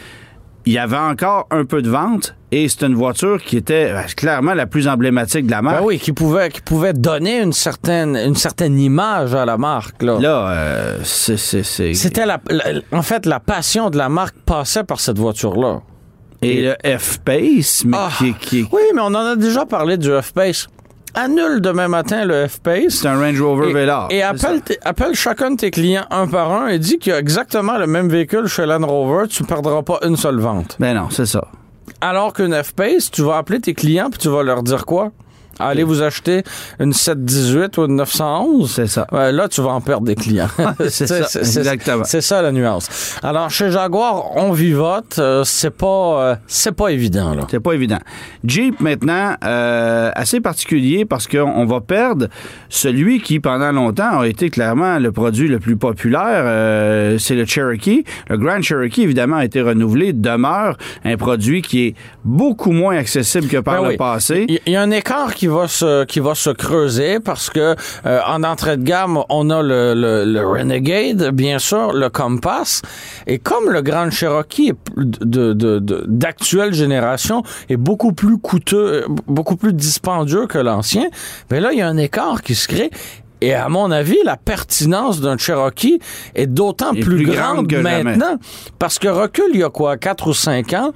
[0.67, 4.01] il y avait encore un peu de vente et c'est une voiture qui était euh,
[4.17, 5.81] clairement la plus emblématique de la marque.
[5.81, 10.03] Ben oui, qui pouvait, qui pouvait donner une certaine, une certaine image à la marque.
[10.03, 10.19] Là.
[10.19, 11.63] Là, euh, c'est- c'est...
[11.63, 15.81] c'est- C'était la, la- en fait la passion de la marque passait par cette voiture-là.
[16.43, 18.11] Et le F-Pace, mais Ah.
[18.19, 20.67] qui, qui- Oui, mais on en a déjà parlé du F-Pace.
[21.15, 22.95] Annule demain matin le F-Pace.
[23.03, 24.09] c'est un Range Rover Et, Velar.
[24.11, 27.79] et appelle, chacun de tes clients un par un et dis qu'il y a exactement
[27.79, 30.77] le même véhicule chez Land Rover, tu ne perdras pas une seule vente.
[30.81, 31.47] Ben non, c'est ça.
[32.01, 35.13] Alors qu'une F-Pace, tu vas appeler tes clients puis tu vas leur dire quoi?
[35.59, 36.43] Allez vous acheter
[36.81, 38.71] une 718 ou une 911?
[38.73, 39.07] C'est ça.
[39.13, 40.49] Ouais, là, tu vas en perdre des clients.
[40.89, 42.05] c'est ça, exactement.
[42.05, 43.17] C'est ça la nuance.
[43.23, 45.17] Alors, chez Jaguar, on vivote.
[45.19, 45.87] euh, c'est pas,
[46.23, 47.47] euh, c'est pas évident, là.
[47.51, 47.99] C'est pas évident.
[48.45, 52.29] Jeep, maintenant, euh, assez particulier parce qu'on on va perdre
[52.69, 56.45] celui qui, pendant longtemps, a été clairement le produit le plus populaire.
[56.47, 58.05] euh, c'est le Cherokee.
[58.29, 61.95] Le Grand Cherokee, évidemment, a été renouvelé, demeure un produit qui est
[62.25, 63.97] beaucoup moins accessible que par Ben le oui.
[63.97, 64.47] passé.
[64.49, 67.75] Il il y a un écart qui va se qui va se creuser parce que
[68.07, 72.83] euh, en entrée de gamme, on a le, le, le Renegade, bien sûr, le Compass,
[73.27, 78.39] et comme le Grand Cherokee est plus de de- de- d'actuelle génération est beaucoup plus
[78.39, 81.07] coûteux, beaucoup plus dispendieux que l'ancien,
[81.51, 82.91] mais là il y a un écart qui se crée.
[83.41, 85.99] Et à mon avis, la pertinence d'un Cherokee
[86.35, 88.03] est d'autant plus, plus grande, grande que jamais.
[88.03, 88.39] maintenant.
[88.79, 90.93] Parce que recul, il y a quoi, 4 ou 5 ans,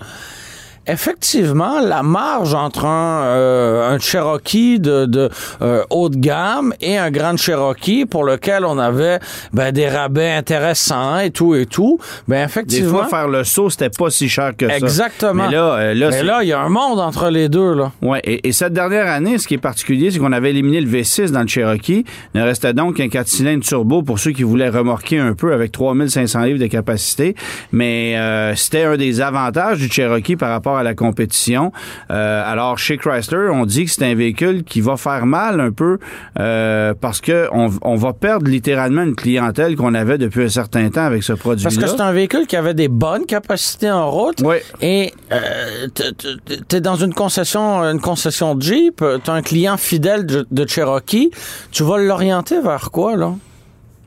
[0.89, 5.29] effectivement, la marge entre un, euh, un Cherokee de, de
[5.63, 9.19] euh, haut de gamme et un Grand Cherokee pour lequel on avait
[9.53, 12.99] ben, des rabais intéressants et tout et tout, ben Des effectivement.
[12.99, 14.77] fois, faire le saut, c'était pas si cher que ça.
[14.77, 15.47] Exactement.
[15.49, 17.75] Mais là, euh, là, mais c'est- là, il y a un monde entre les deux,
[17.75, 17.93] là.
[18.03, 20.89] Ouais, et, et cette dernière année, ce qui est particulier, c'est qu'on avait éliminé le
[20.89, 22.05] V6 dans le Cherokee.
[22.35, 25.53] Il ne restait donc qu'un 4 cylindres turbo pour ceux qui voulaient remorquer un peu
[25.53, 27.35] avec 3500 livres de capacité.
[27.73, 28.17] Mais
[28.57, 31.73] c'était un des avantages du Cherokee par rapport rapport à la compétition.
[32.11, 35.73] Euh, alors, chez Chrysler, on dit que c'est un véhicule qui va faire mal un
[35.73, 35.99] peu
[36.39, 40.89] euh, parce que on, on va perdre littéralement une clientèle qu'on avait depuis un certain
[40.91, 41.71] temps avec ce produit-là.
[41.71, 44.41] Parce que c'est un véhicule qui avait des bonnes capacités en route.
[44.45, 44.57] Oui.
[44.81, 45.87] Et euh,
[46.69, 51.31] t'es dans une concession, une concession Jeep, t'as un client fidèle de, de Cherokee,
[51.71, 53.35] tu vas l'orienter vers quoi, là?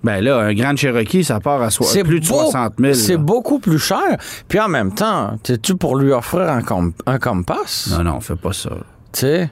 [0.03, 2.93] Ben là, un Grand Cherokee, ça part à so- plus de beau- 60 000.
[2.95, 4.17] C'est beaucoup plus cher.
[4.47, 7.89] Puis en même temps, t'es-tu pour lui offrir un, com- un compass?
[7.95, 8.71] Non, non, fais pas ça.
[9.13, 9.49] Tu sais?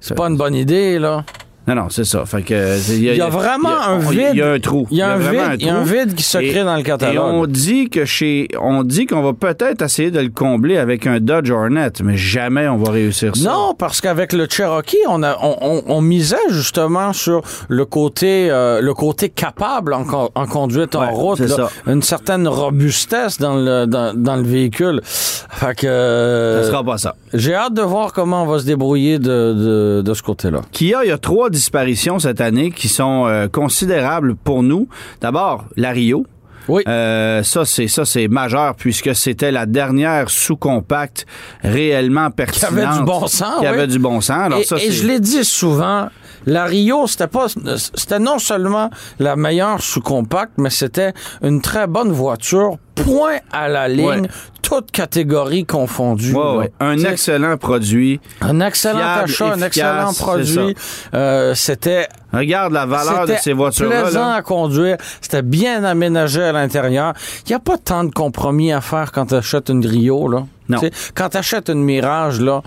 [0.00, 1.24] C'est pas une bonne idée, là.
[1.68, 2.24] Non, non, c'est ça.
[2.24, 4.42] Fait que, il y a vraiment un Il y a vide.
[4.42, 4.86] un trou.
[4.90, 5.92] Il y a un vide, il y a un trou.
[5.94, 7.24] vide qui se Et- crée dans le Et catalogue.
[7.34, 11.20] on dit que chez, on dit qu'on va peut-être essayer de le combler avec un
[11.20, 13.48] Dodge Hornet, mais jamais on va réussir ça.
[13.50, 18.48] Non, parce qu'avec le Cherokee, on, a, on, on- on misait justement sur le côté,
[18.50, 21.48] euh, le côté capable en, con- en conduite en route, là.
[21.48, 21.68] ça.
[21.86, 25.00] une certaine robustesse dans le, dans, dans le véhicule.
[25.04, 27.14] Fait que euh, Ça sera pas ça.
[27.34, 30.60] j'ai hâte de voir comment on va se débrouiller de, de, de ce côté-là.
[30.72, 34.88] Kia, il y a trois disparitions cette année qui sont euh, considérables pour nous.
[35.20, 36.24] D'abord, la Rio.
[36.68, 36.82] Oui.
[36.86, 41.24] Euh, ça, c'est ça, c'est majeur puisque c'était la dernière sous-compacte
[41.62, 42.72] réellement pertinente.
[42.86, 43.66] avait du bon sens, Qui oui.
[43.66, 44.38] avait du bon sens.
[44.46, 46.08] Alors et ça, et c'est- je l'ai dit souvent,
[46.46, 47.46] la Rio, c'était pas,
[47.94, 51.12] c'était non seulement la meilleure sous-compacte, mais c'était
[51.42, 54.28] une très bonne voiture, point à la ligne, Ouais.
[54.62, 56.32] toutes catégories confondues.
[56.32, 56.56] Là.
[56.56, 56.72] ouais.
[56.80, 58.20] Un excellent produit.
[58.40, 60.74] un excellent achat, un excellent produit.
[61.14, 64.02] Euh, c'était Regarde la valeur de ces voitures-là.
[64.02, 64.34] plaisant là.
[64.34, 64.96] à conduire.
[65.22, 67.14] C'était bien aménagé à l'intérieur.
[67.46, 70.28] Il n'y a pas tant de compromis à faire quand tu achètes une Rio.
[70.28, 70.44] Là.
[70.68, 70.78] Non.
[71.14, 72.62] Quand tu achètes une Mirage, là,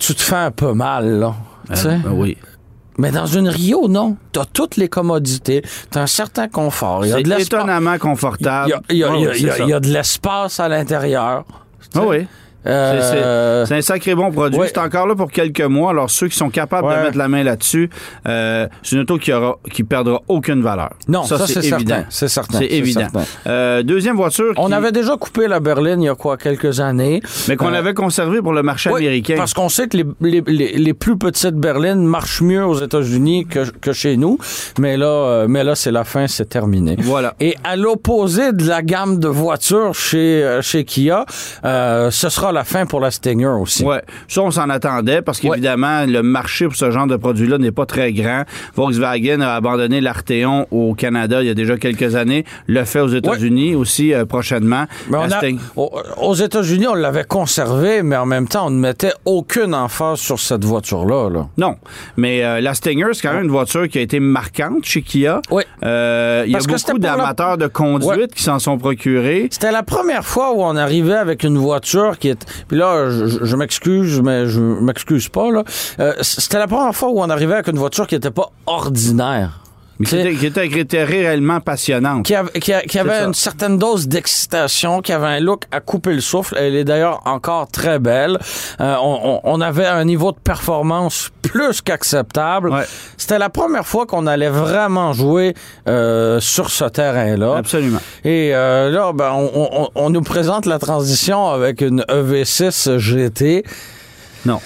[0.00, 1.20] tu te fais un peu mal.
[1.20, 1.34] Là.
[1.84, 2.36] Euh, oui.
[2.98, 4.16] Mais dans une Rio, non.
[4.32, 5.62] Tu as toutes les commodités.
[5.90, 7.04] Tu as un certain confort.
[7.04, 7.22] C'est
[7.56, 8.72] étonnamment confortable.
[8.90, 9.64] il y a- Ouais, il y a- ouais, il y a- c'est ça.
[9.64, 11.44] il y a de l'espace à l'intérieur.
[11.94, 12.26] Ah oui.
[12.64, 14.58] C'est- Euh, C'est un sacré bon produit.
[14.58, 14.68] ouais.
[14.68, 15.90] C'est encore là pour quelques mois.
[15.90, 17.90] Alors, ceux qui sont capables de mettre la main là-dessus,
[18.28, 20.90] euh, c'est une auto qui aura, qui perdra aucune valeur.
[21.08, 21.78] Non, ça, c'est évident.
[21.78, 22.04] certain.
[22.10, 22.58] C'est certain.
[22.58, 23.00] C'est évident.
[23.12, 23.24] certain.
[23.46, 26.80] Euh, deuxième voiture, On qui- avait déjà coupé la berline il y a quoi, quelques
[26.80, 27.20] années.
[27.48, 29.34] mais qu'on avait conservé pour le marché américain.
[29.36, 33.46] Parce qu'on sait que les, les, les, les plus petites berlines marchent mieux aux États-Unis
[33.46, 34.38] que, que chez nous.
[34.78, 36.96] Mais là, mais là c'est la fin, c'est terminé.
[37.00, 37.34] Voilà.
[37.40, 41.24] Et à l'opposé de la gamme de voitures chez, chez Kia,
[41.64, 43.84] ce sera la fin pour la Stinger aussi.
[43.84, 47.72] Ouais, ça on s'en attendait parce qu'évidemment le marché pour ce genre de produit-là n'est
[47.72, 48.44] pas très grand.
[48.76, 53.08] Volkswagen a abandonné l'Arteon au Canada il y a déjà quelques années, le fait aux
[53.08, 54.84] États-Unis aussi euh, prochainement.
[55.08, 59.12] Mais on a- aux, États-Unis, on l'avait conservé, mais en même temps, on ne mettait
[59.24, 61.30] aucune emphase sur cette voiture-là.
[61.30, 61.46] Là.
[61.58, 61.76] Non,
[62.16, 65.40] mais euh, la Stinger, c'est quand même une voiture qui a été marquante chez Kia.
[65.50, 65.62] Oui.
[65.84, 68.28] Euh, il y a Parce beaucoup la- d'amateurs de conduite Ouais.
[68.34, 69.48] qui s'en sont procurés.
[69.50, 72.64] C'était la première fois où on arrivait avec une voiture qui est.
[72.68, 75.64] Puis là, je, m'excuse, mais je m'excuse pas là.
[76.00, 79.61] Euh, C'était la première fois où on arrivait avec une voiture qui était pas ordinaire.
[80.02, 82.24] Mais qui était, qui était- qui était réellement passionnante.
[82.26, 83.24] qui, avait- qui a- qui avait ça.
[83.24, 86.54] une certaine dose d'excitation, qui avait un look à couper le souffle.
[86.58, 88.38] Elle est d'ailleurs encore très belle.
[88.80, 92.70] Euh, on, on- on avait un niveau de performance plus qu'acceptable.
[92.70, 92.84] Ouais.
[93.16, 95.54] C'était la première fois qu'on allait vraiment jouer
[95.88, 97.56] euh, sur ce terrain-là.
[97.56, 98.00] Absolument.
[98.24, 103.64] Et euh, là, ben, on, on- on nous présente la transition avec une EV6 GT.
[104.46, 104.60] Non.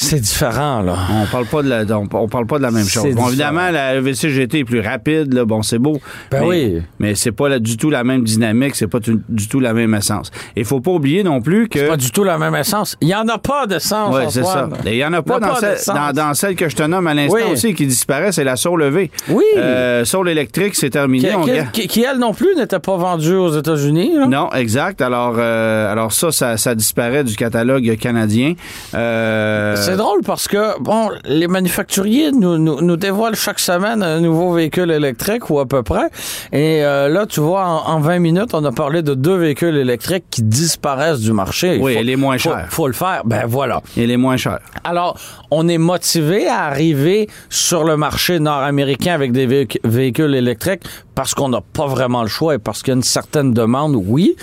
[0.00, 0.94] C'est différent, là.
[1.10, 3.02] On parle pas de la, on, on parle pas de la même chose.
[3.02, 6.00] C'est Bon, évidemment, la EVC GT est plus rapide, là, bon, c'est beau.
[6.30, 6.82] Ben mais, oui.
[7.00, 9.92] Mais c'est pas là, du tout la même dynamique, c'est pas du tout la même
[9.94, 10.30] essence.
[10.54, 11.88] Et faut pas oublier non plus que.
[11.88, 12.96] Pas du tout la même essence.
[13.00, 14.68] Il n'y en a pas d'essence, Ouais, c'est ça.
[14.86, 15.94] Il y en a pas, Il y dans, pas celle, d'essence.
[15.96, 17.52] dans, dans celle que je te nomme à l'instant Oui.
[17.52, 19.10] aussi qui disparaît, c'est la Soul levée.
[19.28, 19.42] Oui.
[19.56, 21.28] Euh, Soul électrique, c'est terminé.
[21.72, 24.12] qui- qui- qui, elle non plus, n'était pas vendue aux États-Unis.
[24.16, 24.26] là?
[24.28, 25.02] Non, exact.
[25.02, 28.54] Alors, euh, alors ça, ça, ça disparaît du catalogue canadien.
[28.94, 34.20] Euh, C'est drôle parce que, bon, les manufacturiers nous, nous, nous dévoilent chaque semaine un
[34.20, 36.08] nouveau véhicule électrique ou à peu près.
[36.52, 39.76] Et euh, là, tu vois, en, en 20 minutes, on a parlé de deux véhicules
[39.76, 41.78] électriques qui disparaissent du marché.
[41.80, 42.66] Oui, Faut- et les moins chers.
[42.70, 43.22] Faut le faire.
[43.24, 43.82] Ben voilà.
[43.96, 44.58] Et les moins chers.
[44.84, 45.18] Alors,
[45.50, 50.82] on est motivé à arriver sur le marché nord-américain avec des véhic- véhicules électriques
[51.14, 53.96] parce qu'on n'a pas vraiment le choix et parce qu'il y a une certaine demande,
[53.96, 54.36] oui.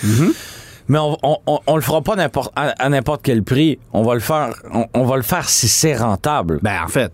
[0.88, 2.14] Mais on, on, on- on le fera pas
[2.54, 3.78] à, n'importe quel prix.
[3.92, 4.50] On va le faire,
[4.94, 6.58] on, va le faire si c'est rentable.
[6.62, 7.12] Ben, en fait,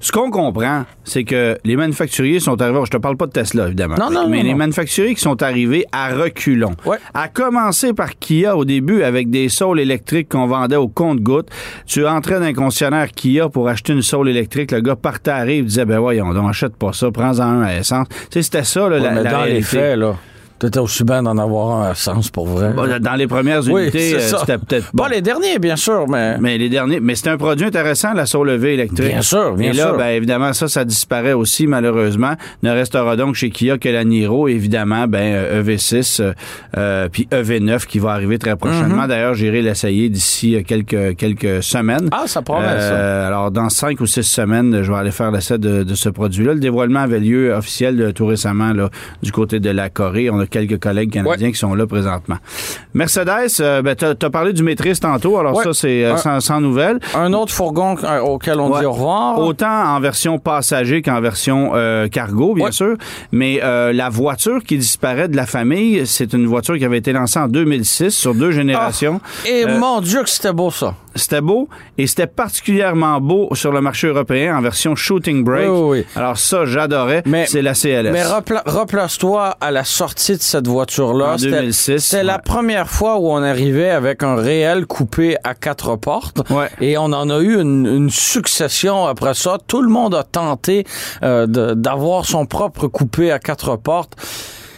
[0.00, 2.80] ce qu'on comprend, c'est que les manufacturiers sont arrivés.
[2.84, 3.96] Je te parle pas de Tesla, évidemment.
[3.98, 4.56] Non, non, mais non, les non.
[4.58, 6.74] manufacturiers qui sont arrivés à reculons.
[6.84, 6.98] Ouais.
[7.14, 11.48] À commencer par Kia au début avec des saules électriques qu'on vendait au compte-gouttes.
[11.86, 14.72] Tu entrais dans un concessionnaire Kia pour acheter une saule électrique.
[14.72, 18.08] Le gars partait il disait, ben voyons, on achète pas ça, prends-en un à essence.
[18.08, 20.14] Tu sais, c'était ça, là, Ouais, la, mais la dans les faits, là.
[20.62, 22.72] T'étais aussi bien d'en avoir un à sens pour vrai.
[22.72, 25.06] Bon, dans les premières unités, euh, c'était peut-être Pas bon.
[25.10, 26.38] les derniers, bien sûr, mais.
[26.38, 29.08] Mais les derniers, mais c'était un produit intéressant, la sour levée électrique.
[29.08, 29.96] Bien sûr, bien Et là, sûr.
[29.96, 32.34] ben, évidemment, ça, ça disparaît aussi, malheureusement.
[32.62, 36.32] Ne restera donc chez Kia que la Niro, évidemment, ben, euh, EV6, euh,
[36.76, 38.58] euh, puis EV9 qui va arriver très Mhm.
[38.58, 39.08] prochainement.
[39.08, 42.08] D'ailleurs, j'irai l'essayer d'ici quelques, quelques semaines.
[42.12, 43.26] Ah, ça promet, ça.
[43.26, 46.54] Alors, dans cinq ou six semaines, je vais aller faire l'essai de, de ce produit-là.
[46.54, 48.90] Le dévoilement avait lieu officiel tout récemment là,
[49.24, 50.30] du côté de la Corée.
[50.30, 52.36] On a quelques collègues canadiens qui sont là présentement.
[52.94, 55.38] Mercedes, euh, ben, tu as parlé du maîtrise tantôt.
[55.38, 55.64] Alors Ouais.
[55.64, 56.98] ça, c'est euh, sans, sans nouvelles.
[57.14, 58.80] Un autre fourgon euh, auquel on Ouais.
[58.80, 59.38] dit au revoir.
[59.38, 62.96] Autant en version passager qu'en version euh, cargo, bien sûr.
[63.32, 67.38] Mais la voiture qui disparaît de la famille, c'est une voiture qui avait été lancée
[67.38, 69.20] en 2006 sur deux générations.
[69.46, 70.94] Et mon Dieu que c'était beau, ça.
[71.14, 75.68] C'était beau et c'était particulièrement beau sur le marché européen en version shooting brake.
[75.68, 76.06] Oui, oui, oui.
[76.16, 77.22] Alors ça, j'adorais.
[77.26, 78.12] Mais- C'est la CLS.
[78.12, 81.34] Mais repla- replace-toi à la sortie de cette voiture-là.
[81.34, 85.54] En C'était- 2006, C'était la première fois où on arrivait avec un réel coupé à
[85.54, 86.42] quatre portes.
[86.50, 86.68] Ouais.
[86.80, 89.58] Et on en a eu une, une succession après ça.
[89.66, 90.84] Tout le monde a tenté
[91.22, 94.16] euh, d'avoir son propre coupé à quatre portes.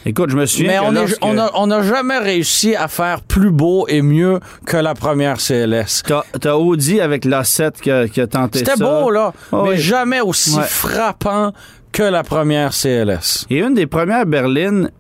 [0.07, 2.88] Écoute, je me souviens Mais que on lorsque- on a- on n'a jamais réussi à
[2.88, 6.02] faire plus beau et mieux que la première CLS.
[6.07, 8.64] T'as, t'as Audi avec l'A7 qui a, qui a tenté ça.
[8.74, 9.78] C'était beau, là, Ah mais oui.
[9.78, 10.62] jamais aussi Ouais.
[10.64, 11.52] frappant
[11.92, 13.46] que la première CLS.
[13.50, 14.90] Et une des premières berlines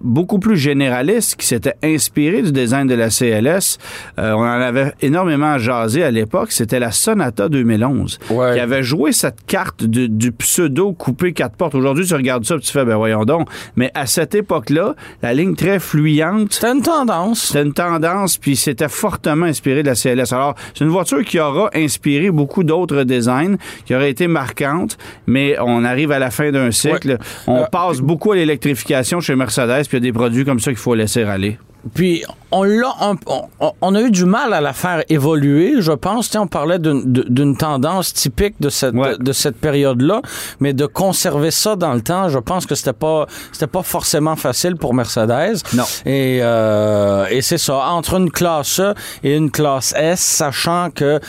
[0.00, 3.78] beaucoup plus généraliste qui s'était inspirée du design de la CLS,
[4.18, 8.54] euh, on en avait énormément jasé à l'époque, c'était la Sonata 2011 Ouais.
[8.54, 11.74] qui avait joué cette carte de- du pseudo coupé quatre portes.
[11.74, 15.34] Aujourd'hui, tu regardes ça et tu fais ben voyons donc, mais à cette époque-là, la
[15.34, 17.42] ligne très fluyante C'était une tendance.
[17.48, 20.32] c'était une tendance, puis c'était fortement inspiré de la CLS.
[20.32, 24.96] Alors, c'est une voiture qui aura inspiré beaucoup d'autres designs, qui aurait été marquante,
[25.26, 27.18] mais on arrive à la fin d'un cycle.
[27.46, 30.60] On Euh, passe beaucoup à l'électrification chez Mercedes, puis il y a des produits comme
[30.60, 31.58] ça qu'il faut laisser aller.
[31.94, 35.92] Puis on l'a, un- on, on a eu du mal à la faire évoluer, je
[35.92, 36.28] pense.
[36.28, 39.14] Sais, on parlait d'une tendance typique de cette Ouais.
[39.18, 40.20] de, cette période-là,
[40.58, 44.36] mais de conserver ça dans le temps, je pense que c'était pas c'était pas forcément
[44.36, 45.58] facile pour Mercedes.
[45.74, 45.84] Non.
[46.06, 51.20] Et euh, et c'est ça entre une classe E et une classe S, sachant que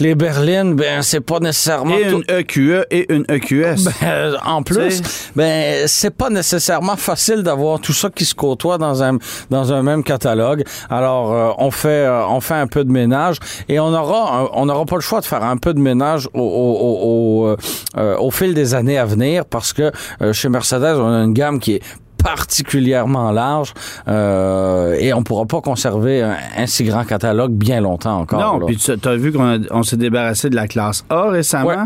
[0.00, 3.88] les berlines, ben c'est pas nécessairement Et une EQE et une E EQS.
[4.00, 5.02] ben, en plus,
[5.36, 9.18] ben c'est pas nécessairement facile d'avoir tout ça qui se côtoie dans un
[9.50, 10.64] dans un même catalogue.
[10.90, 13.36] Alors euh, on fait euh, on fait un peu de ménage
[13.68, 16.40] et on aura on n'aura pas le choix de faire un peu de ménage au
[16.40, 17.56] au, au, au,
[18.00, 19.92] euh, fil des années à venir parce que
[20.32, 21.82] chez Mercedes on a une gamme qui est
[22.24, 23.74] particulièrement large
[24.08, 28.58] euh, et on pourra pas conserver un, un si grand catalogue bien longtemps encore.
[28.60, 31.68] Non, puis tu as vu qu'on on s'est débarrassé de la classe A récemment.
[31.68, 31.76] Ouais.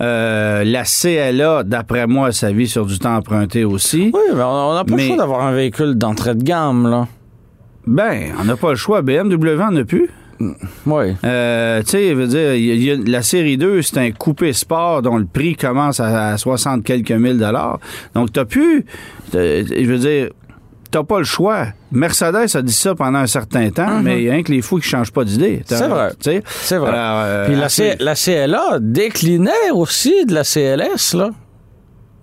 [0.00, 4.10] Euh, la CLA, d'après moi, sa vie sur du temps emprunté aussi.
[4.12, 7.06] oui, mais on n'a pas le choix d'avoir un véhicule d'entrée de gamme là.
[7.86, 9.02] Ben, on n'a pas le choix.
[9.02, 10.08] BMW en a plus.
[10.86, 11.14] Oui.
[11.24, 13.82] Euh, tu sais, je veux dire, il y a- il y a- la série 2,
[13.82, 17.78] c'est un coupé sport dont le prix commence à, à 60 quelques mille dollars.
[18.14, 18.84] Donc, t'as plus,
[19.30, 20.30] t'as- je veux dire,
[20.90, 21.66] t'as pas le choix.
[21.92, 24.60] Mercedes a dit ça pendant un certain temps, mais il y a rien que les
[24.62, 25.62] fous qui changent pas d'idée.
[25.66, 26.12] C'est vrai.
[26.44, 26.90] C'est vrai.
[26.90, 31.30] Alors, euh, Puis la, assez- la CLA déclinait aussi de la CLS, là.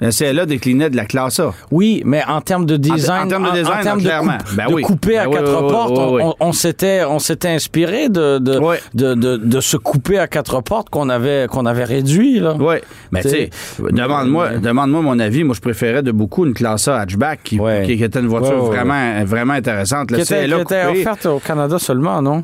[0.02, 1.54] La CLA déclinait de la classe A.
[1.70, 4.38] Oui, mais en termes de design, en termes de design, termes de, clairement.
[4.56, 4.82] Ben de oui.
[4.82, 8.60] couper à Ben oui, quatre oui, portes, on, on s'était, on s'était inspiré de de,
[8.96, 12.56] de, de, couper à quatre portes qu'on avait, qu'on avait réduit, là.
[12.60, 12.76] Oui.
[13.12, 13.50] Mais tu sais,
[13.80, 15.44] demande-moi demande-moi mon avis.
[15.44, 18.64] Moi, je préférais de beaucoup une classe A hatchback qui, qui, qui était une voiture
[18.64, 20.08] vraiment, vraiment intéressante.
[20.08, 22.44] Qui Le était, CLA qui était coupé, offerte au Canada seulement, non?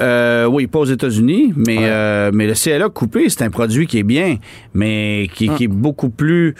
[0.00, 3.98] Euh, oui, pas aux États-Unis, mais, euh, mais le CLA coupé, c'est un produit qui
[3.98, 4.36] est bien,
[4.74, 6.54] mais qui, qui est beaucoup plus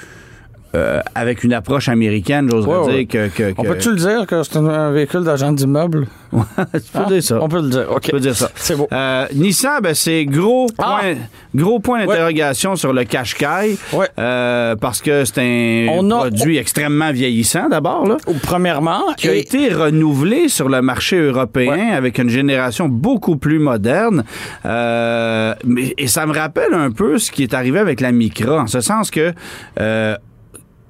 [0.74, 3.06] euh, avec une approche américaine, j'oserais Ouais, dire, ouais.
[3.06, 3.28] que.
[3.28, 6.06] que, On peut-tu le dire que c'est un, véhicule d'agent d'immeuble?
[6.30, 7.38] tu peux dire ça.
[7.40, 8.02] On peut le dire, OK.
[8.02, 8.50] Tu peux dire ça.
[8.54, 8.86] C'est beau.
[8.92, 10.98] Euh, Nissan, ben, c'est gros Ah!
[11.00, 11.14] point,
[11.54, 13.78] gros point d'interrogation sur le Qashqai.
[14.18, 18.18] Euh, parce que c'est un On a- produit extrêmement vieillissant, d'abord, là.
[18.42, 24.24] Premièrement, qui a été renouvelé sur le marché européen avec une génération beaucoup plus moderne.
[24.66, 25.54] Euh,
[25.96, 28.80] et ça me rappelle un peu ce qui est arrivé avec la Micra, en ce
[28.80, 29.32] sens que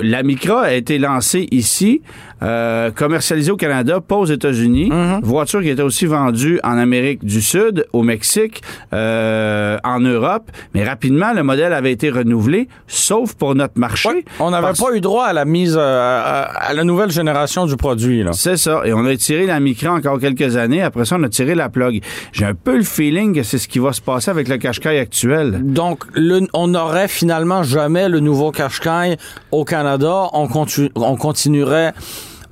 [0.00, 2.02] la Micra a été lancée ici,
[2.42, 4.90] euh, commercialisée au Canada, pas aux États-Unis.
[5.22, 10.50] Voiture qui était aussi vendue en Amérique du Sud, au Mexique, euh, en Europe.
[10.74, 14.08] Mais rapidement, le modèle avait été renouvelé, sauf pour notre marché.
[14.08, 17.10] Ouais, on n'avait Parce- pas eu droit à la mise euh, à, à la nouvelle
[17.10, 18.22] génération du produit.
[18.22, 18.32] Là.
[18.34, 18.82] C'est ça.
[18.84, 20.82] Et on a tiré la Micra encore quelques années.
[20.82, 22.02] Après ça, on a tiré la plug.
[22.32, 24.98] J'ai un peu le feeling que c'est ce qui va se passer avec le Qashqai
[24.98, 25.60] actuel.
[25.64, 29.16] Donc, le- on n'aurait finalement jamais le nouveau Qashqai
[29.50, 29.87] au Canada.
[30.32, 31.92] On, continu- on continuerait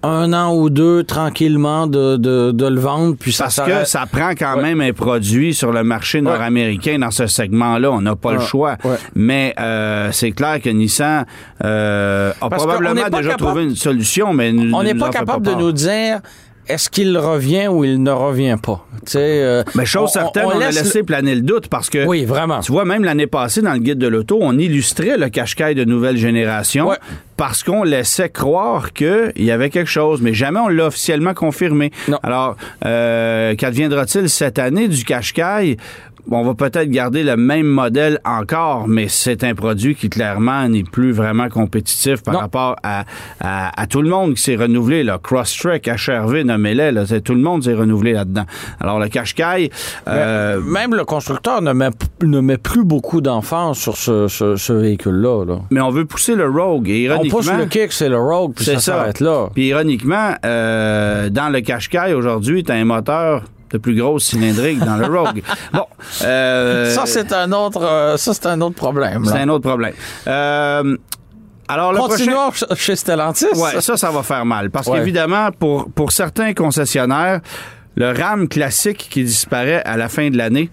[0.02, 3.86] un an ou deux tranquillement de, de, de le vendre, puis ça Parce que s'arrête.
[3.88, 4.62] ça prend quand Ouais.
[4.62, 7.90] même un produit sur le marché nord-américain dans ce segment-là.
[7.90, 8.76] On n'a pas le choix.
[9.16, 11.24] Mais euh, c'est clair que Nissan
[11.64, 15.54] euh, a Parce probablement déjà capable- trouvé une solution, mais On n'est pas capable de
[15.54, 16.20] nous dire
[16.68, 18.84] est-ce qu'il revient ou il ne revient pas?
[19.14, 22.24] Euh, Mais chose on- certaine, on, a laisse laissé planer le doute parce que Oui,
[22.24, 22.60] vraiment.
[22.60, 25.84] Tu vois, même l'année passée, dans le guide de l'auto, on illustrait le cache-caille de
[25.84, 26.96] nouvelle génération Ouais.
[27.36, 31.92] parce qu'on laissait croire qu'il y avait quelque chose, mais jamais on l'a officiellement confirmé.
[32.08, 32.18] Non.
[32.22, 35.76] Alors, euh, qu'adviendra-t-il cette année du cache-caille?
[36.30, 40.82] On va peut-être garder le même modèle encore, mais c'est un produit qui clairement n'est
[40.82, 42.40] plus vraiment compétitif par Non.
[42.40, 43.04] rapport à,
[43.40, 45.04] à, à tout le monde qui s'est renouvelé.
[45.04, 45.18] Là.
[45.22, 48.44] Crosstrek, HRV, nommez-les, tout le monde s'est renouvelé là-dedans.
[48.80, 49.70] Alors, le cache-caille...
[50.08, 51.90] euh, Même le constructeur ne met,
[52.22, 55.44] ne met plus beaucoup d'enfants sur ce, ce, ce véhicule-là.
[55.44, 55.58] là.
[55.70, 56.88] mais on veut pousser le Rogue.
[56.88, 59.48] Et On pousse le kick, c'est le Rogue, puis C'est ça s'arrête là.
[59.54, 64.96] Puis ironiquement, euh, dans le Qashqai aujourd'hui, t'as un moteur de plus grosse cylindrique dans
[64.96, 65.42] le Rogue.
[65.72, 65.84] Bon,
[66.22, 69.24] euh, Ça, c'est un autre, euh, ça, c'est un autre problème.
[69.24, 69.92] c'est un autre problème.
[70.26, 70.96] Euh,
[71.68, 72.14] alors le prochain.
[72.16, 73.46] Continuons chez Stellantis.
[73.56, 74.70] Ouais, ça, ça va faire mal.
[74.70, 74.98] Parce Ouais.
[74.98, 77.40] qu'évidemment, pour, pour certains concessionnaires,
[77.96, 80.70] le RAM classique qui disparaît à la fin de l'année,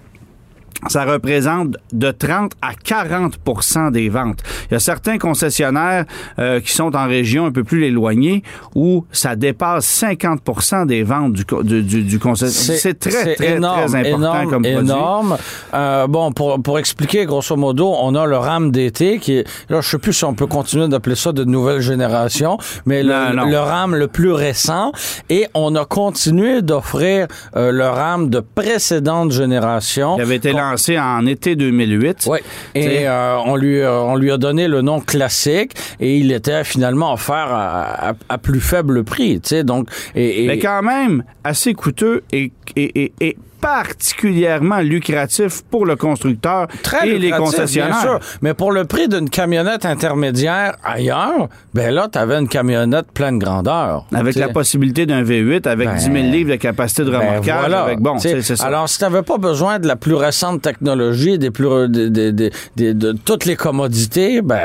[0.90, 4.40] ça représente de 30 à 40% des ventes.
[4.70, 6.06] Il y a certains concessionnaires
[6.40, 8.44] euh, qui sont en région un peu plus éloignée
[8.76, 12.82] où ça dépasse 50 des ventes du, du, du, du concessionnaire.
[12.82, 14.80] C'est très, très, énorme, très important énorme, comme produit.
[14.80, 15.38] énorme.
[15.74, 19.82] Euh, bon, pour, pour expliquer, grosso modo, on a le RAM d'été qui est, là,
[19.82, 23.44] je sais plus si on peut continuer d'appeler ça de nouvelle génération, mais le, Non,
[23.44, 23.50] non.
[23.50, 24.92] le RAM le plus récent
[25.30, 30.16] et on a continué d'offrir euh, le RAM de précédente génération.
[30.18, 32.28] Il avait été lancé en été 2008.
[32.30, 32.40] Oui.
[32.76, 36.64] Et euh, on lui euh, on lui a donné le nom classique et il était
[36.64, 39.40] finalement offert à, à- à plus faible prix.
[39.64, 45.86] Donc et, et- Mais quand même, assez coûteux et, et, et, et particulièrement lucratif pour
[45.86, 47.90] le constructeur très et les concessionnaires.
[47.92, 48.20] bien sûr.
[48.42, 53.40] Mais pour le prix d'une camionnette intermédiaire ailleurs, ben là, tu avais une camionnette pleine
[53.40, 54.06] grandeur.
[54.14, 57.60] Avec la possibilité d'un V8 avec Ben, 10 000 livres de capacité de Ben, remorquage.
[57.60, 57.82] voilà.
[57.84, 58.30] avec, bon, ça.
[58.66, 62.32] Alors, si tu n'avais pas besoin de la plus récente technologie, des plus, des- des-
[62.32, 64.60] des- des- de toutes les commodités, ben,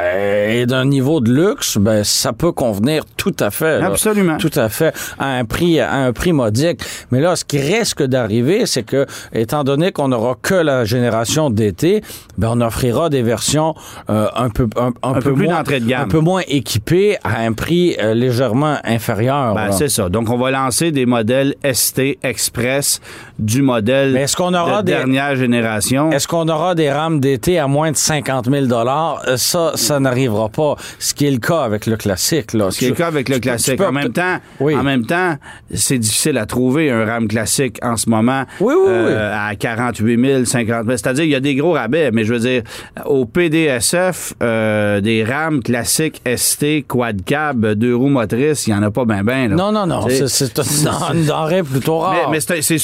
[0.50, 3.78] et d'un niveau de luxe, ben, ça peut convenir tout à fait.
[3.80, 3.86] là.
[3.86, 4.36] Absolument.
[4.38, 4.94] Tout à fait.
[5.18, 6.80] À un prix, à un prix modique.
[7.10, 11.50] Mais là, ce qui risque d'arriver, c'est que, étant donné qu'on n'aura que la génération
[11.50, 12.02] d'été,
[12.36, 13.74] ben, on offrira des versions
[14.10, 16.02] euh, un peu, un, un peu plus moins, d'entrée de gamme.
[16.02, 19.54] un peu moins équipées à un prix euh, légèrement inférieur.
[19.54, 20.08] Ben, c'est ça.
[20.08, 23.00] Donc, on va lancer des modèles ST Express
[23.38, 26.10] du modèle Mais qu'on aura de des- dernière génération?
[26.10, 30.48] Est-ce qu'on aura des rames d'été à moins de 50 000 Euh, Ça, ça n'arrivera
[30.48, 30.76] pas.
[30.98, 32.52] Ce qui est le cas avec le classique.
[32.52, 32.70] Là.
[32.70, 33.76] Ce qui est le cas avec le Tu classique.
[33.76, 34.74] peux- En même temps, Oui.
[34.76, 35.36] en même temps,
[35.74, 40.20] c'est difficile à trouver un RAM classique en ce moment Oui, oui, euh, à 48
[40.20, 40.96] 000, 50 000.
[40.96, 42.62] C'est-à-dire, il y a des gros rabais, mais je veux dire,
[43.06, 48.82] au PDSF, euh, des RAM classiques ST, quad cab, deux roues motrices, il n'y en
[48.82, 49.50] a pas ben ben.
[49.50, 49.56] là.
[49.56, 50.06] Non, non, non.
[50.08, 52.14] C'est une, denrée plutôt rare.
[52.30, 52.78] Mais, mais c'est c'est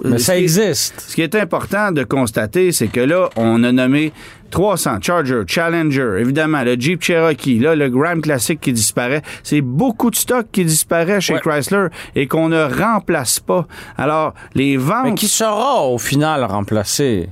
[0.00, 0.08] surtout.
[0.12, 1.00] Mais ce ça qui est- existe.
[1.08, 4.12] Ce qui est important de constater, c'est que là, on a nommé
[4.50, 9.22] 300 Charger, Challenger, évidemment, le Jeep Cherokee, là, le Ram classique qui disparaît.
[9.42, 11.40] C'est beaucoup de stock qui disparaît chez Ouais.
[11.40, 13.66] Chrysler et qu'on ne remplace pas.
[13.98, 17.28] Alors, les ventes, Mais qui sera au final remplacé?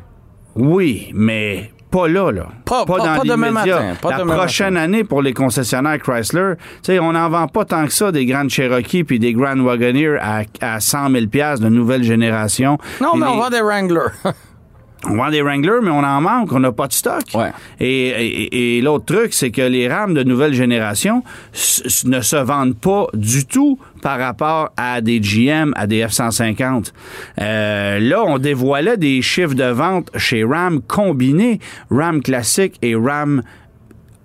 [0.55, 2.47] oui, mais pas là, là.
[2.65, 3.77] Pas- pas- dans pas demain l'immédiat.
[3.81, 7.47] matin, pas La demain prochaine année pour les concessionnaires Chrysler, tu sais, on n'en vend
[7.47, 11.27] pas tant que ça des grandes Cherokee puis des Grand Wagoneer à, à 100 000
[11.61, 12.79] de nouvelle génération.
[13.01, 14.11] Non, mais on les- vend des Wranglers.
[15.05, 17.23] On vend des Wranglers, mais on en manque, on n'a pas de stock.
[17.35, 17.51] Ouais.
[17.81, 21.25] Et, et- et l'autre truc, c'est que les rames de nouvelle génération
[22.05, 26.93] ne se vendent pas du tout par rapport à des GM, à des F-150.
[27.41, 31.59] Euh, là, on dévoilait des chiffres de vente chez Ram combinés,
[31.91, 33.43] Ram classique et Ram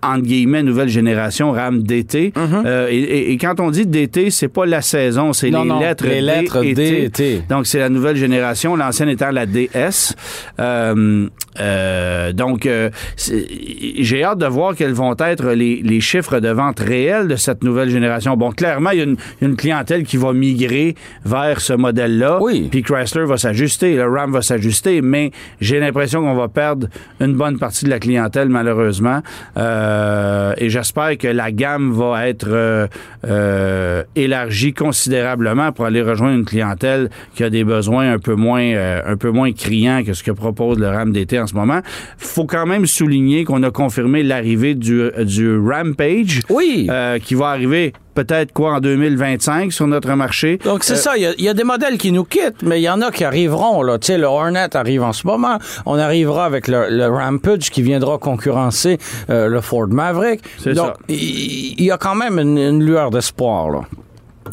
[0.04, 2.34] entre guillemets, nouvelle génération, RAM d'été.
[2.38, 6.16] Euh, et, quand on dit d'été, c'est pas la saison, c'est les non, lettres les
[6.16, 7.42] D, lettres D.
[7.50, 10.16] Donc, c'est la nouvelle génération, l'ancienne étant la DS.
[10.60, 11.28] Euh,
[11.60, 16.80] euh, donc, euh, j'ai hâte de voir quels vont être les, les chiffres de vente
[16.80, 18.36] réels de cette nouvelle génération.
[18.38, 20.96] Bon, clairement, il y a une, une clientèle qui va migrer
[21.26, 22.40] vers ce modèle-là.
[22.42, 22.68] Oui.
[22.70, 25.32] Puis Chrysler va s'ajuster, le Ram va s'ajuster, mais
[25.62, 26.88] j'ai l'impression qu'on va perdre
[27.20, 29.22] une bonne partie de la clientèle, malheureusement.
[29.58, 32.88] Euh, et j'espère que la gamme va être euh,
[33.26, 38.62] euh, élargie considérablement pour aller rejoindre une clientèle qui a des besoins un peu moins,
[38.62, 41.56] euh, un peu moins criants que ce que propose le Ram d'été en en ce
[41.56, 41.80] moment.
[42.18, 46.42] Faut quand même souligner qu'on a confirmé l'arrivée du, du Rampage.
[46.50, 46.88] Oui.
[46.90, 50.58] euh, qui va arriver peut-être quoi en 2025 sur notre marché.
[50.64, 51.18] Donc, c'est Euh, ça.
[51.18, 53.02] Il y, a, il y a des modèles qui nous quittent, mais il y en
[53.02, 53.84] a qui arriveront.
[53.84, 54.00] Là.
[54.00, 55.58] Tu sais, le Hornet arrive en ce moment.
[55.86, 58.98] On arrivera avec le, le Rampage qui viendra concurrencer
[59.30, 60.42] euh, le Ford Maverick.
[60.66, 63.84] Donc, il y a quand même une, une lueur d'espoir.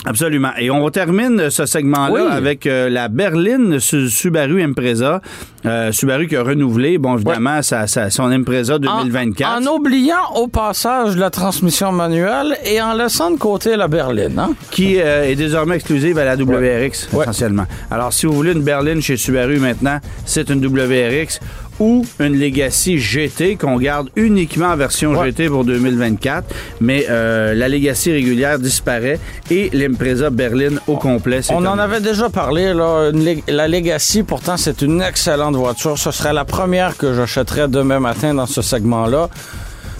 [0.04, 0.50] Absolument.
[0.58, 2.20] Et on termine ce segment-là Oui.
[2.30, 5.20] avec euh, la berline Su- Subaru Impreza.
[5.66, 9.50] Euh, Subaru qui a renouvelé, bon, évidemment, sa- sa- son Impreza 2024.
[9.50, 14.38] En, en oubliant au passage la transmission manuelle et en laissant de côté la berline.
[14.38, 14.50] Hein?
[14.70, 17.22] qui euh, est désormais exclusive à la WRX, Ouais.
[17.22, 17.64] essentiellement.
[17.90, 21.40] Alors, si vous voulez une berline chez Subaru maintenant, c'est une WRX
[21.80, 25.30] ou une Legacy GT qu'on garde uniquement en version Ouais.
[25.30, 26.44] GT pour 2024.
[26.80, 29.18] Mais euh, la Legacy régulière disparaît
[29.50, 31.40] et l'Impreza berline au complet.
[31.50, 35.98] On en avait déjà parlé, là, une la Legacy, pourtant, c'est une excellente voiture.
[35.98, 39.28] Ce serait la première que j'achèterais demain matin dans ce segment-là.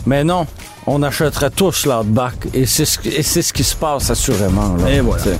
[0.07, 0.47] Mais non,
[0.87, 2.35] on achèterait tous l'Outback.
[2.53, 4.77] Et c'est ce, qui- et c'est ce qui se passe, assurément.
[4.77, 4.91] là.
[4.91, 5.22] Et voilà.
[5.22, 5.39] T'sais.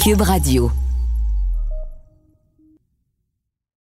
[0.00, 0.79] Cube Radio.